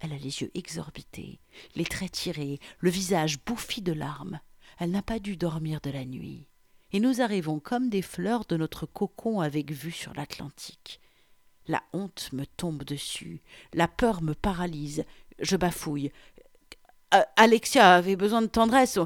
Elle 0.00 0.12
a 0.12 0.16
les 0.16 0.40
yeux 0.40 0.50
exorbités, 0.54 1.40
les 1.76 1.84
traits 1.84 2.12
tirés, 2.12 2.60
le 2.78 2.90
visage 2.90 3.42
bouffi 3.44 3.80
de 3.80 3.92
larmes. 3.92 4.40
Elle 4.78 4.90
n'a 4.90 5.02
pas 5.02 5.18
dû 5.18 5.36
dormir 5.36 5.80
de 5.80 5.90
la 5.90 6.04
nuit. 6.04 6.46
Et 6.92 7.00
nous 7.00 7.20
arrivons 7.20 7.58
comme 7.58 7.88
des 7.88 8.02
fleurs 8.02 8.44
de 8.44 8.56
notre 8.56 8.86
cocon 8.86 9.40
avec 9.40 9.72
vue 9.72 9.92
sur 9.92 10.14
l'Atlantique. 10.14 11.00
La 11.66 11.82
honte 11.92 12.30
me 12.32 12.44
tombe 12.44 12.84
dessus, 12.84 13.40
la 13.72 13.88
peur 13.88 14.22
me 14.22 14.34
paralyse, 14.34 15.04
je 15.38 15.56
bafouille. 15.56 16.12
Euh, 17.12 17.22
Alexia 17.36 17.94
avait 17.94 18.16
besoin 18.16 18.42
de 18.42 18.46
tendresse. 18.46 18.98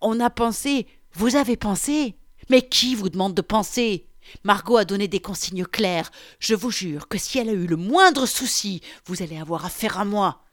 On 0.00 0.20
a 0.20 0.30
pensé. 0.30 0.86
Vous 1.12 1.36
avez 1.36 1.56
pensé? 1.56 2.16
Mais 2.48 2.62
qui 2.62 2.94
vous 2.94 3.08
demande 3.08 3.34
de 3.34 3.42
penser? 3.42 4.08
Margot 4.44 4.76
a 4.76 4.84
donné 4.84 5.08
des 5.08 5.20
consignes 5.20 5.64
claires. 5.64 6.10
Je 6.38 6.54
vous 6.54 6.70
jure 6.70 7.08
que 7.08 7.18
si 7.18 7.38
elle 7.38 7.48
a 7.48 7.52
eu 7.52 7.66
le 7.66 7.76
moindre 7.76 8.26
souci, 8.26 8.80
vous 9.04 9.22
allez 9.22 9.38
avoir 9.38 9.64
affaire 9.64 9.98
à 9.98 10.04
moi. 10.04 10.44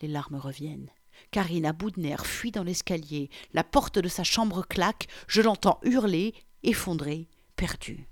Les 0.00 0.08
larmes 0.08 0.36
reviennent. 0.36 0.90
Karine, 1.30 1.66
à 1.66 1.72
bout 1.72 1.92
fuit 2.24 2.50
dans 2.50 2.64
l'escalier. 2.64 3.30
La 3.52 3.62
porte 3.62 3.98
de 3.98 4.08
sa 4.08 4.24
chambre 4.24 4.66
claque. 4.66 5.06
Je 5.28 5.42
l'entends 5.42 5.78
hurler, 5.82 6.34
effondrée, 6.62 7.28
perdue. 7.56 8.08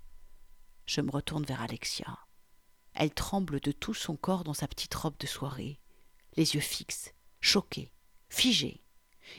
Je 0.86 1.00
me 1.00 1.10
retourne 1.10 1.44
vers 1.44 1.62
Alexia. 1.62 2.06
Elle 2.94 3.12
tremble 3.12 3.60
de 3.60 3.72
tout 3.72 3.94
son 3.94 4.16
corps 4.16 4.42
dans 4.42 4.54
sa 4.54 4.66
petite 4.66 4.94
robe 4.94 5.16
de 5.20 5.26
soirée, 5.26 5.78
les 6.36 6.54
yeux 6.54 6.60
fixes, 6.60 7.14
choqués, 7.40 7.92
figés. 8.28 8.80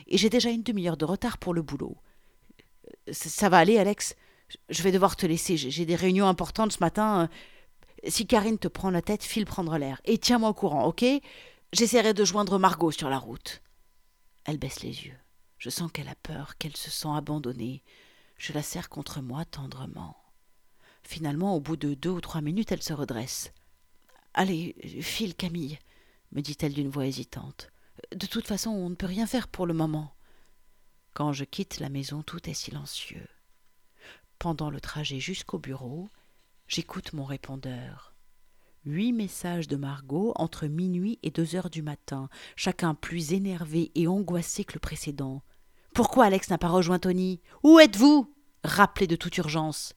Et 0.06 0.18
j'ai 0.18 0.30
déjà 0.30 0.50
une 0.50 0.62
demi-heure 0.62 0.96
de 0.96 1.04
retard 1.04 1.38
pour 1.38 1.54
le 1.54 1.62
boulot. 1.62 1.96
Ça 3.12 3.48
va 3.48 3.58
aller, 3.58 3.78
Alex 3.78 4.14
je 4.68 4.82
vais 4.82 4.92
devoir 4.92 5.16
te 5.16 5.26
laisser. 5.26 5.56
J'ai 5.56 5.86
des 5.86 5.96
réunions 5.96 6.26
importantes 6.26 6.72
ce 6.72 6.80
matin. 6.80 7.28
Si 8.06 8.26
Karine 8.26 8.58
te 8.58 8.68
prend 8.68 8.90
la 8.90 9.02
tête, 9.02 9.22
file 9.22 9.44
prendre 9.44 9.76
l'air. 9.78 10.00
Et 10.04 10.18
tiens-moi 10.18 10.50
au 10.50 10.54
courant, 10.54 10.86
ok? 10.86 11.04
J'essaierai 11.72 12.14
de 12.14 12.24
joindre 12.24 12.58
Margot 12.58 12.90
sur 12.90 13.10
la 13.10 13.18
route. 13.18 13.62
Elle 14.44 14.58
baisse 14.58 14.82
les 14.82 15.04
yeux. 15.04 15.18
Je 15.58 15.70
sens 15.70 15.92
qu'elle 15.92 16.08
a 16.08 16.14
peur, 16.14 16.56
qu'elle 16.56 16.76
se 16.76 16.90
sent 16.90 17.08
abandonnée. 17.14 17.82
Je 18.38 18.52
la 18.52 18.62
serre 18.62 18.88
contre 18.88 19.20
moi 19.20 19.44
tendrement. 19.44 20.16
Finalement, 21.02 21.54
au 21.54 21.60
bout 21.60 21.76
de 21.76 21.94
deux 21.94 22.10
ou 22.10 22.20
trois 22.20 22.40
minutes, 22.40 22.72
elle 22.72 22.82
se 22.82 22.92
redresse. 22.92 23.52
Allez, 24.32 24.74
file, 25.02 25.34
Camille, 25.34 25.78
me 26.32 26.40
dit-elle 26.40 26.72
d'une 26.72 26.88
voix 26.88 27.06
hésitante. 27.06 27.70
De 28.14 28.26
toute 28.26 28.46
façon, 28.46 28.70
on 28.70 28.90
ne 28.90 28.94
peut 28.94 29.06
rien 29.06 29.26
faire 29.26 29.48
pour 29.48 29.66
le 29.66 29.74
moment. 29.74 30.14
Quand 31.14 31.32
je 31.32 31.44
quitte 31.44 31.80
la 31.80 31.88
maison, 31.88 32.22
tout 32.22 32.48
est 32.48 32.54
silencieux. 32.54 33.28
Pendant 34.38 34.70
le 34.70 34.80
trajet 34.80 35.20
jusqu'au 35.20 35.58
bureau, 35.58 36.08
j'écoute 36.66 37.12
mon 37.12 37.24
répondeur. 37.24 38.14
Huit 38.86 39.12
messages 39.12 39.68
de 39.68 39.76
Margot 39.76 40.32
entre 40.36 40.66
minuit 40.66 41.18
et 41.22 41.30
deux 41.30 41.54
heures 41.54 41.68
du 41.68 41.82
matin, 41.82 42.30
chacun 42.56 42.94
plus 42.94 43.34
énervé 43.34 43.90
et 43.94 44.06
angoissé 44.06 44.64
que 44.64 44.72
le 44.74 44.80
précédent. 44.80 45.42
Pourquoi 45.94 46.24
Alex 46.24 46.48
n'a 46.48 46.58
pas 46.58 46.68
rejoint 46.68 46.98
Tony? 46.98 47.40
Où 47.62 47.78
êtes-vous? 47.78 48.32
Rappelez 48.64 49.06
de 49.06 49.16
toute 49.16 49.36
urgence. 49.36 49.94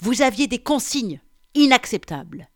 Vous 0.00 0.20
aviez 0.20 0.48
des 0.48 0.62
consignes 0.62 1.20
inacceptables. 1.54 2.50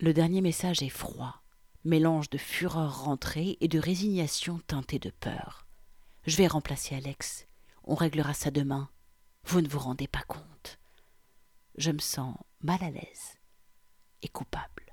Le 0.00 0.12
dernier 0.12 0.40
message 0.40 0.82
est 0.82 0.88
froid, 0.88 1.42
mélange 1.84 2.30
de 2.30 2.38
fureur 2.38 3.04
rentrée 3.04 3.56
et 3.60 3.68
de 3.68 3.78
résignation 3.78 4.60
teintée 4.66 4.98
de 4.98 5.10
peur. 5.10 5.66
Je 6.26 6.36
vais 6.36 6.46
remplacer 6.46 6.94
Alex. 6.94 7.46
On 7.84 7.94
réglera 7.94 8.34
ça 8.34 8.50
demain. 8.50 8.90
Vous 9.44 9.60
ne 9.60 9.68
vous 9.68 9.78
rendez 9.78 10.08
pas 10.08 10.24
compte. 10.26 10.78
Je 11.76 11.90
me 11.90 12.00
sens 12.00 12.34
mal 12.60 12.82
à 12.82 12.90
l'aise 12.90 13.38
et 14.22 14.28
coupable. 14.28 14.87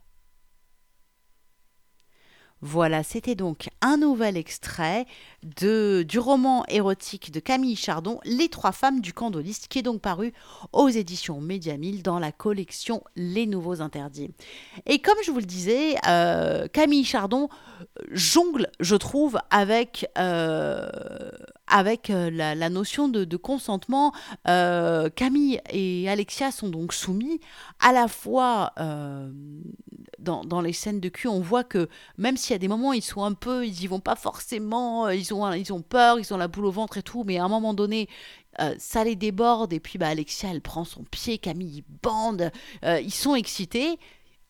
Voilà, 2.67 3.03
c'était 3.03 3.35
donc 3.35 3.69
un 3.81 3.97
nouvel 3.97 4.37
extrait 4.37 5.05
du 5.43 6.17
roman 6.17 6.65
érotique 6.67 7.31
de 7.31 7.39
Camille 7.39 7.75
Chardon, 7.75 8.19
Les 8.25 8.49
trois 8.49 8.71
femmes 8.71 9.01
du 9.01 9.13
candoliste, 9.13 9.67
qui 9.67 9.77
est 9.77 9.83
donc 9.83 10.01
paru 10.01 10.33
aux 10.73 10.89
éditions 10.89 11.39
Média 11.39 11.75
dans 12.03 12.17
la 12.17 12.31
collection 12.31 13.03
Les 13.15 13.45
Nouveaux 13.45 13.81
Interdits. 13.81 14.31
Et 14.87 14.97
comme 14.97 15.17
je 15.23 15.29
vous 15.29 15.37
le 15.37 15.45
disais, 15.45 15.95
euh, 16.07 16.67
Camille 16.67 17.05
Chardon 17.05 17.49
jongle, 18.09 18.71
je 18.79 18.95
trouve, 18.95 19.37
avec, 19.51 20.09
euh, 20.17 20.89
avec 21.67 22.09
euh, 22.09 22.29
la, 22.29 22.69
notion 22.69 23.07
de, 23.07 23.37
consentement. 23.37 24.13
Camille 24.45 25.59
et 25.69 26.09
Alexia 26.09 26.51
sont 26.51 26.69
donc 26.69 26.93
soumis 26.93 27.39
à 27.79 27.91
la 27.91 28.07
fois 28.07 28.73
dans, 30.25 30.61
les 30.61 30.73
scènes 30.73 30.99
de 30.99 31.09
cul, 31.09 31.27
on 31.27 31.39
voit 31.39 31.63
que 31.63 31.87
même 32.17 32.37
s'il 32.37 32.51
y 32.51 32.55
a 32.55 32.59
des 32.59 32.67
moments, 32.67 32.93
ils 32.93 33.01
sont 33.01 33.23
un 33.23 33.33
peu, 33.33 33.65
ils 33.65 33.83
y 33.83 33.87
vont 33.87 33.99
pas 33.99 34.15
forcément, 34.15 35.07
euh, 35.07 35.15
ils 35.15 35.33
ont, 35.33 35.51
ils 35.53 35.65
peur, 35.83 36.19
ils 36.19 36.33
ont 36.33 36.37
la 36.37 36.47
boule 36.47 36.65
au 36.65 36.71
ventre 36.71 36.97
et 36.97 37.03
tout, 37.03 37.23
mais 37.23 37.37
à 37.37 37.45
un 37.45 37.47
moment 37.47 37.73
donné, 37.73 38.09
euh, 38.59 38.75
ça 38.79 39.03
les 39.03 39.15
déborde, 39.15 39.73
et 39.73 39.79
puis 39.79 39.97
bah, 39.97 40.07
Alexia, 40.07 40.49
elle 40.51 40.61
prend 40.61 40.83
son 40.83 41.03
pied, 41.03 41.37
Camille, 41.37 41.83
bande, 42.01 42.51
euh, 42.83 42.99
ils 42.99 43.13
sont 43.13 43.35
excités. 43.35 43.99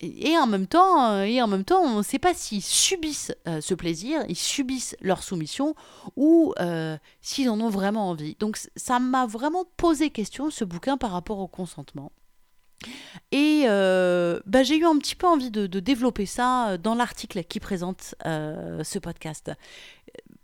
Et, 0.00 0.36
en 0.36 0.46
même 0.46 0.66
temps, 0.66 1.22
et 1.22 1.40
en 1.40 1.46
même 1.46 1.64
temps, 1.64 1.80
on 1.80 1.98
ne 1.98 2.02
sait 2.02 2.18
pas 2.18 2.34
s'ils 2.34 2.62
subissent 2.62 3.34
ce 3.46 3.74
plaisir, 3.74 4.24
ils 4.28 4.36
subissent 4.36 4.94
leur 5.00 5.22
soumission 5.22 5.74
ou 6.16 6.52
s'ils 7.22 7.48
en 7.48 7.58
ont 7.60 7.70
vraiment 7.70 8.10
envie. 8.10 8.36
Donc 8.38 8.58
ça 8.76 8.98
m'a 8.98 9.26
vraiment 9.26 9.64
posé 9.78 10.10
question 10.10 10.50
ce 10.50 10.64
bouquin 10.64 10.98
par 10.98 11.12
rapport 11.12 11.38
au 11.38 11.48
consentement. 11.48 12.12
Et 13.32 13.64
euh, 13.66 14.40
bah, 14.46 14.62
j'ai 14.62 14.76
eu 14.76 14.84
un 14.84 14.98
petit 14.98 15.16
peu 15.16 15.26
envie 15.26 15.50
de, 15.50 15.66
développer 15.66 16.26
ça 16.26 16.70
euh, 16.70 16.78
dans 16.78 16.94
l'article 16.94 17.42
qui 17.44 17.60
présente 17.60 18.14
euh, 18.26 18.84
ce 18.84 18.98
podcast 18.98 19.50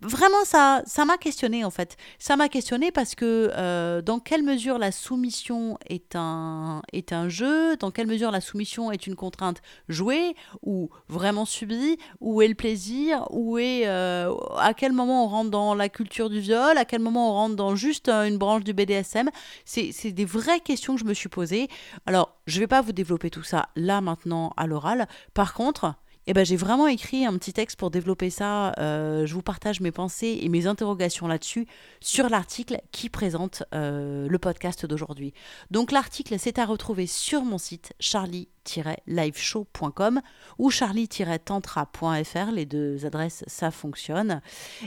vraiment, 0.02 0.44
ça, 0.44 0.82
ça 0.86 1.04
m'a 1.04 1.16
questionné 1.16 1.64
en 1.64 1.70
fait. 1.70 1.96
Ça 2.18 2.36
m'a 2.36 2.48
questionné 2.48 2.90
parce 2.90 3.14
que 3.14 3.50
euh, 3.54 4.02
dans 4.02 4.18
quelle 4.18 4.42
mesure 4.42 4.78
la 4.78 4.92
soumission 4.92 5.78
est 5.88 6.16
un, 6.16 6.82
est 6.92 7.12
un 7.12 7.28
jeu, 7.28 7.76
dans 7.76 7.90
quelle 7.90 8.06
mesure 8.06 8.30
la 8.30 8.40
soumission 8.40 8.90
est 8.92 9.06
une 9.06 9.14
contrainte 9.14 9.62
jouée 9.88 10.34
ou 10.62 10.90
vraiment 11.08 11.44
subie, 11.44 11.98
où 12.20 12.42
est 12.42 12.48
le 12.48 12.54
plaisir, 12.54 13.26
où 13.30 13.58
est 13.58 13.86
euh, 13.86 14.34
à 14.58 14.74
quel 14.74 14.92
moment 14.92 15.24
on 15.24 15.28
rentre 15.28 15.50
dans 15.50 15.74
la 15.74 15.88
culture 15.88 16.30
du 16.30 16.40
viol, 16.40 16.76
à 16.76 16.84
quel 16.84 17.00
moment 17.00 17.30
on 17.30 17.32
rentre 17.32 17.56
dans 17.56 17.76
juste 17.76 18.08
euh, 18.08 18.24
une 18.24 18.38
branche 18.38 18.64
du 18.64 18.72
BDSM. 18.72 19.30
C'est 19.64 20.12
des 20.12 20.24
vraies 20.24 20.60
questions 20.60 20.94
que 20.94 21.00
je 21.00 21.06
me 21.06 21.14
suis 21.14 21.28
posées. 21.28 21.68
Alors, 22.06 22.36
je 22.46 22.60
vais 22.60 22.66
pas 22.66 22.80
vous 22.80 22.92
développer 22.92 23.30
tout 23.30 23.42
ça 23.42 23.68
là 23.76 24.00
maintenant 24.00 24.52
à 24.56 24.66
l'oral. 24.66 25.06
Par 25.34 25.54
contre, 25.54 25.94
eh 26.26 26.32
ben, 26.34 26.44
j'ai 26.44 26.56
vraiment 26.56 26.86
écrit 26.86 27.26
un 27.26 27.36
petit 27.36 27.52
texte 27.52 27.76
pour 27.78 27.90
développer 27.90 28.30
ça. 28.30 28.74
Euh, 28.78 29.26
je 29.26 29.34
vous 29.34 29.42
partage 29.42 29.80
mes 29.80 29.90
pensées 29.90 30.38
et 30.42 30.48
mes 30.48 30.68
interrogations 30.68 31.26
là-dessus 31.26 31.66
sur 32.00 32.28
l'article 32.28 32.80
qui 32.92 33.08
présente 33.08 33.64
euh, 33.74 34.28
le 34.28 34.38
podcast 34.38 34.86
d'aujourd'hui. 34.86 35.34
Donc 35.72 35.90
l'article, 35.90 36.36
c'est 36.38 36.60
à 36.60 36.64
retrouver 36.64 37.08
sur 37.08 37.42
mon 37.42 37.58
site 37.58 37.92
charlie-liveshow.com 37.98 40.20
ou 40.58 40.70
charlie-tantra.fr. 40.70 42.52
Les 42.52 42.66
deux 42.66 43.04
adresses, 43.04 43.42
ça 43.48 43.72
fonctionne. 43.72 44.42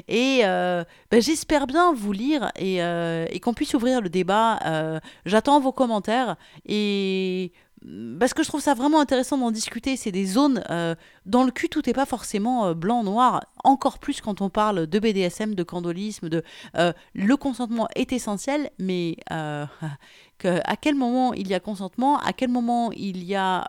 Et 0.07 0.43
euh, 0.43 0.85
ben, 1.11 1.21
j'espère 1.21 1.67
bien 1.67 1.93
vous 1.93 2.13
lire 2.13 2.49
et, 2.55 2.77
et 2.77 3.39
qu'on 3.41 3.53
puisse 3.53 3.73
ouvrir 3.73 3.99
le 3.99 4.07
débat. 4.09 5.01
J'attends 5.25 5.59
vos 5.59 5.73
commentaires 5.73 6.37
et 6.65 7.51
parce 8.19 8.33
que 8.33 8.43
je 8.43 8.47
trouve 8.47 8.61
ça 8.61 8.73
vraiment 8.73 8.99
intéressant 8.99 9.37
d'en 9.37 9.51
discuter. 9.51 9.95
C'est 9.97 10.11
des 10.11 10.25
zones 10.25 10.63
euh, 10.69 10.95
dans 11.25 11.43
le 11.43 11.51
cul, 11.51 11.69
tout 11.69 11.81
n'est 11.85 11.93
pas 11.93 12.05
forcément 12.05 12.67
euh, 12.67 12.73
blanc, 12.73 13.03
noir. 13.03 13.41
Encore 13.63 13.99
plus 13.99 14.21
quand 14.21 14.41
on 14.41 14.49
parle 14.49 14.87
de 14.87 14.99
BDSM, 14.99 15.55
de 15.55 15.63
candolisme, 15.63 16.29
euh, 16.75 16.93
le 17.13 17.37
consentement 17.37 17.87
est 17.95 18.13
essentiel, 18.13 18.71
mais 18.79 19.17
à 19.29 19.67
quel 20.79 20.95
moment 20.95 21.33
il 21.33 21.47
y 21.47 21.53
a 21.53 21.59
consentement, 21.59 22.19
à 22.19 22.33
quel 22.33 22.49
moment 22.49 22.91
il 22.91 23.23
y 23.23 23.35
a, 23.35 23.67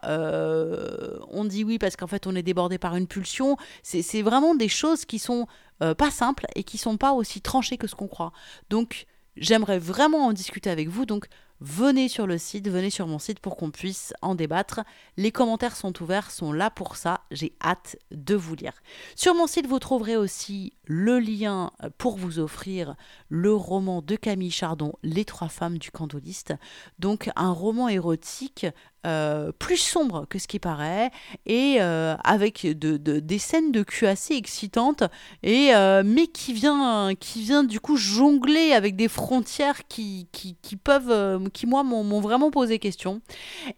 on 1.30 1.44
dit 1.44 1.64
oui 1.64 1.78
parce 1.78 1.96
qu'en 1.96 2.06
fait 2.06 2.26
on 2.26 2.34
est 2.34 2.42
débordé 2.42 2.78
par 2.78 2.96
une 2.96 3.06
pulsion. 3.06 3.56
C'est 3.82 4.22
vraiment 4.22 4.54
des 4.54 4.68
choses 4.68 5.04
qui 5.04 5.18
sont 5.18 5.46
pas 5.78 6.10
simples 6.10 6.46
et 6.54 6.64
qui 6.64 6.78
sont 6.78 6.96
pas 6.96 7.12
aussi 7.12 7.40
tranchées 7.40 7.78
que 7.78 7.86
ce 7.86 7.94
qu'on 7.94 8.08
croit. 8.08 8.32
Donc 8.70 9.06
j'aimerais 9.36 9.78
vraiment 9.78 10.26
en 10.26 10.32
discuter 10.32 10.70
avec 10.70 10.88
vous. 10.88 11.06
Donc 11.06 11.28
venez 11.60 12.08
sur 12.08 12.26
le 12.26 12.38
site, 12.38 12.68
venez 12.68 12.90
sur 12.90 13.06
mon 13.06 13.18
site 13.18 13.40
pour 13.40 13.56
qu'on 13.56 13.70
puisse 13.70 14.12
en 14.22 14.34
débattre. 14.34 14.80
Les 15.16 15.32
commentaires 15.32 15.76
sont 15.76 16.02
ouverts, 16.02 16.30
sont 16.30 16.52
là 16.52 16.70
pour 16.70 16.96
ça. 16.96 17.20
J'ai 17.30 17.54
hâte 17.62 17.96
de 18.10 18.34
vous 18.34 18.54
lire. 18.54 18.74
Sur 19.14 19.34
mon 19.34 19.46
site, 19.46 19.66
vous 19.66 19.78
trouverez 19.78 20.16
aussi 20.16 20.74
le 20.84 21.18
lien 21.18 21.70
pour 21.98 22.16
vous 22.16 22.38
offrir 22.38 22.96
le 23.28 23.54
roman 23.54 24.02
de 24.02 24.16
Camille 24.16 24.50
Chardon, 24.50 24.94
Les 25.02 25.24
trois 25.24 25.48
femmes 25.48 25.78
du 25.78 25.90
candoliste. 25.90 26.54
Donc 26.98 27.30
un 27.36 27.52
roman 27.52 27.88
érotique 27.88 28.66
euh, 29.06 29.52
plus 29.58 29.76
sombre 29.76 30.26
que 30.28 30.38
ce 30.38 30.48
qui 30.48 30.58
paraît 30.58 31.10
et 31.44 31.76
euh, 31.78 32.16
avec 32.24 32.66
de, 32.66 32.96
des 32.96 33.38
scènes 33.38 33.70
de 33.70 33.84
cul 33.84 34.06
assez 34.06 34.34
excitantes 34.34 35.04
et 35.44 35.74
euh, 35.74 36.02
mais 36.04 36.26
qui 36.26 36.52
vient 36.52 37.14
qui 37.14 37.42
vient 37.42 37.62
du 37.62 37.78
coup 37.78 37.96
jongler 37.96 38.72
avec 38.72 38.96
des 38.96 39.06
frontières 39.06 39.86
qui, 39.86 40.26
qui, 40.32 40.76
peuvent 40.76 41.48
qui 41.50 41.66
moi 41.66 41.84
m'ont 41.84 42.20
vraiment 42.20 42.50
posé 42.50 42.78
question. 42.78 43.20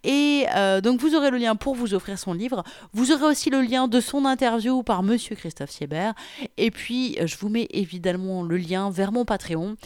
Et 0.03 0.47
donc 0.83 1.01
vous 1.01 1.14
aurez 1.14 1.31
le 1.31 1.38
lien 1.38 1.57
pour 1.57 1.75
vous 1.75 1.95
offrir 1.95 2.19
son 2.19 2.33
livre. 2.33 2.62
Vous 2.93 3.12
aurez 3.12 3.27
aussi 3.27 3.51
le 3.51 3.61
lien 3.61 3.87
de 3.87 4.01
son 4.01 4.25
interview 4.25 4.83
par 4.83 5.03
monsieur 5.03 5.37
Christophe 5.37 5.71
Siebert. 5.71 6.14
Et 6.57 6.71
puis 6.71 7.19
je 7.23 7.37
vous 7.37 7.49
mets 7.49 7.69
évidemment 7.71 8.43
le 8.43 8.57
lien 8.57 8.91
vers 8.91 9.12
mon 9.12 9.25
Patreon. 9.25 9.77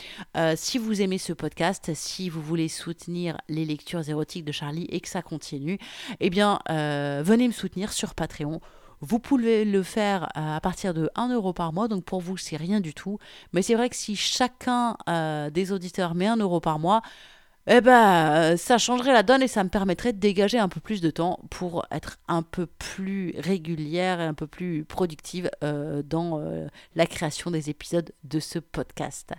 Si 0.54 0.78
vous 0.78 1.02
aimez 1.02 1.18
ce 1.18 1.32
podcast 1.32 1.90
si 1.94 2.28
vous 2.28 2.42
voulez 2.42 2.68
soutenir 2.68 3.38
les 3.48 3.64
lectures 3.64 4.08
érotiques 4.08 4.44
de 4.44 4.52
Charlie 4.52 4.86
et 4.90 5.00
que 5.00 5.08
ça 5.08 5.22
continue, 5.32 5.78
eh 6.20 6.28
bien, 6.28 6.58
euh, 6.68 7.22
venez 7.24 7.48
me 7.48 7.54
soutenir 7.54 7.94
sur 7.94 8.14
Patreon. 8.14 8.60
Vous 9.00 9.18
pouvez 9.18 9.64
le 9.64 9.82
faire 9.82 10.24
euh, 10.36 10.56
à 10.56 10.60
partir 10.60 10.92
de 10.92 11.08
1 11.14 11.32
euro 11.32 11.54
par 11.54 11.72
mois, 11.72 11.88
donc 11.88 12.04
pour 12.04 12.20
vous, 12.20 12.36
c'est 12.36 12.56
rien 12.56 12.80
du 12.80 12.92
tout. 12.92 13.18
Mais 13.54 13.62
c'est 13.62 13.74
vrai 13.74 13.88
que 13.88 13.96
si 13.96 14.14
chacun 14.14 14.98
euh, 15.08 15.48
des 15.48 15.72
auditeurs 15.72 16.14
met 16.14 16.26
1 16.26 16.36
euro 16.36 16.60
par 16.60 16.78
mois, 16.78 17.00
eh 17.66 17.80
ben, 17.80 18.58
ça 18.58 18.76
changerait 18.76 19.14
la 19.14 19.22
donne 19.22 19.40
et 19.40 19.48
ça 19.48 19.64
me 19.64 19.70
permettrait 19.70 20.12
de 20.12 20.18
dégager 20.18 20.58
un 20.58 20.68
peu 20.68 20.80
plus 20.80 21.00
de 21.00 21.10
temps 21.10 21.40
pour 21.48 21.86
être 21.90 22.18
un 22.28 22.42
peu 22.42 22.66
plus 22.66 23.34
régulière 23.38 24.20
et 24.20 24.24
un 24.24 24.34
peu 24.34 24.48
plus 24.48 24.84
productive 24.84 25.48
dans 25.62 26.42
la 26.96 27.06
création 27.06 27.52
des 27.52 27.70
épisodes 27.70 28.12
de 28.24 28.40
ce 28.40 28.58
podcast. 28.58 29.32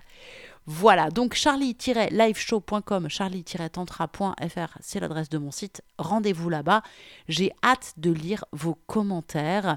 Voilà, 0.66 1.10
donc 1.10 1.34
charlie-liveshow.com, 1.34 3.10
charlie-tantra.fr, 3.10 4.78
c'est 4.80 4.98
l'adresse 4.98 5.28
de 5.28 5.36
mon 5.36 5.50
site. 5.50 5.82
Rendez-vous 5.98 6.48
là-bas. 6.48 6.82
J'ai 7.28 7.52
hâte 7.62 7.92
de 7.98 8.10
lire 8.10 8.46
vos 8.50 8.74
commentaires. 8.86 9.76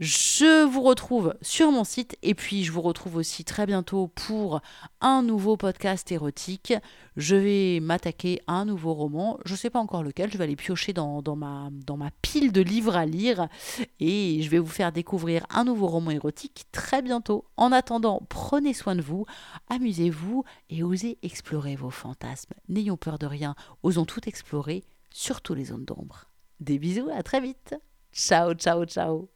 Je 0.00 0.66
vous 0.66 0.82
retrouve 0.82 1.34
sur 1.40 1.72
mon 1.72 1.82
site 1.82 2.18
et 2.22 2.34
puis 2.34 2.62
je 2.64 2.72
vous 2.72 2.82
retrouve 2.82 3.16
aussi 3.16 3.46
très 3.46 3.64
bientôt 3.64 4.08
pour 4.08 4.60
un 5.00 5.22
nouveau 5.22 5.56
podcast 5.56 6.12
érotique. 6.12 6.74
Je 7.16 7.34
vais 7.34 7.80
m'attaquer 7.80 8.42
à 8.46 8.52
un 8.52 8.64
nouveau 8.66 8.92
roman. 8.92 9.38
Je 9.46 9.52
ne 9.52 9.56
sais 9.56 9.70
pas 9.70 9.80
encore 9.80 10.02
lequel. 10.02 10.30
Je 10.30 10.36
vais 10.36 10.44
aller 10.44 10.56
piocher 10.56 10.92
dans, 10.92 11.22
ma, 11.36 11.70
dans 11.86 11.96
ma 11.96 12.10
pile 12.20 12.52
de 12.52 12.60
livres 12.60 12.96
à 12.96 13.06
lire 13.06 13.48
et 13.98 14.42
je 14.42 14.50
vais 14.50 14.58
vous 14.58 14.66
faire 14.66 14.92
découvrir 14.92 15.46
un 15.48 15.64
nouveau 15.64 15.86
roman 15.86 16.10
érotique 16.10 16.66
très 16.70 17.00
bientôt. 17.00 17.46
En 17.56 17.72
attendant, 17.72 18.20
prenez 18.28 18.74
soin 18.74 18.94
de 18.94 19.00
vous, 19.00 19.24
amusez-vous 19.70 20.17
et 20.70 20.82
osez 20.82 21.18
explorer 21.22 21.76
vos 21.76 21.90
fantasmes. 21.90 22.54
N'ayons 22.68 22.96
peur 22.96 23.18
de 23.18 23.26
rien, 23.26 23.54
osons 23.82 24.04
tout 24.04 24.28
explorer, 24.28 24.84
surtout 25.10 25.54
les 25.54 25.66
zones 25.66 25.84
d'ombre. 25.84 26.26
Des 26.60 26.78
bisous, 26.78 27.10
à 27.10 27.22
très 27.22 27.40
vite. 27.40 27.74
Ciao, 28.12 28.54
ciao, 28.54 28.84
ciao. 28.84 29.28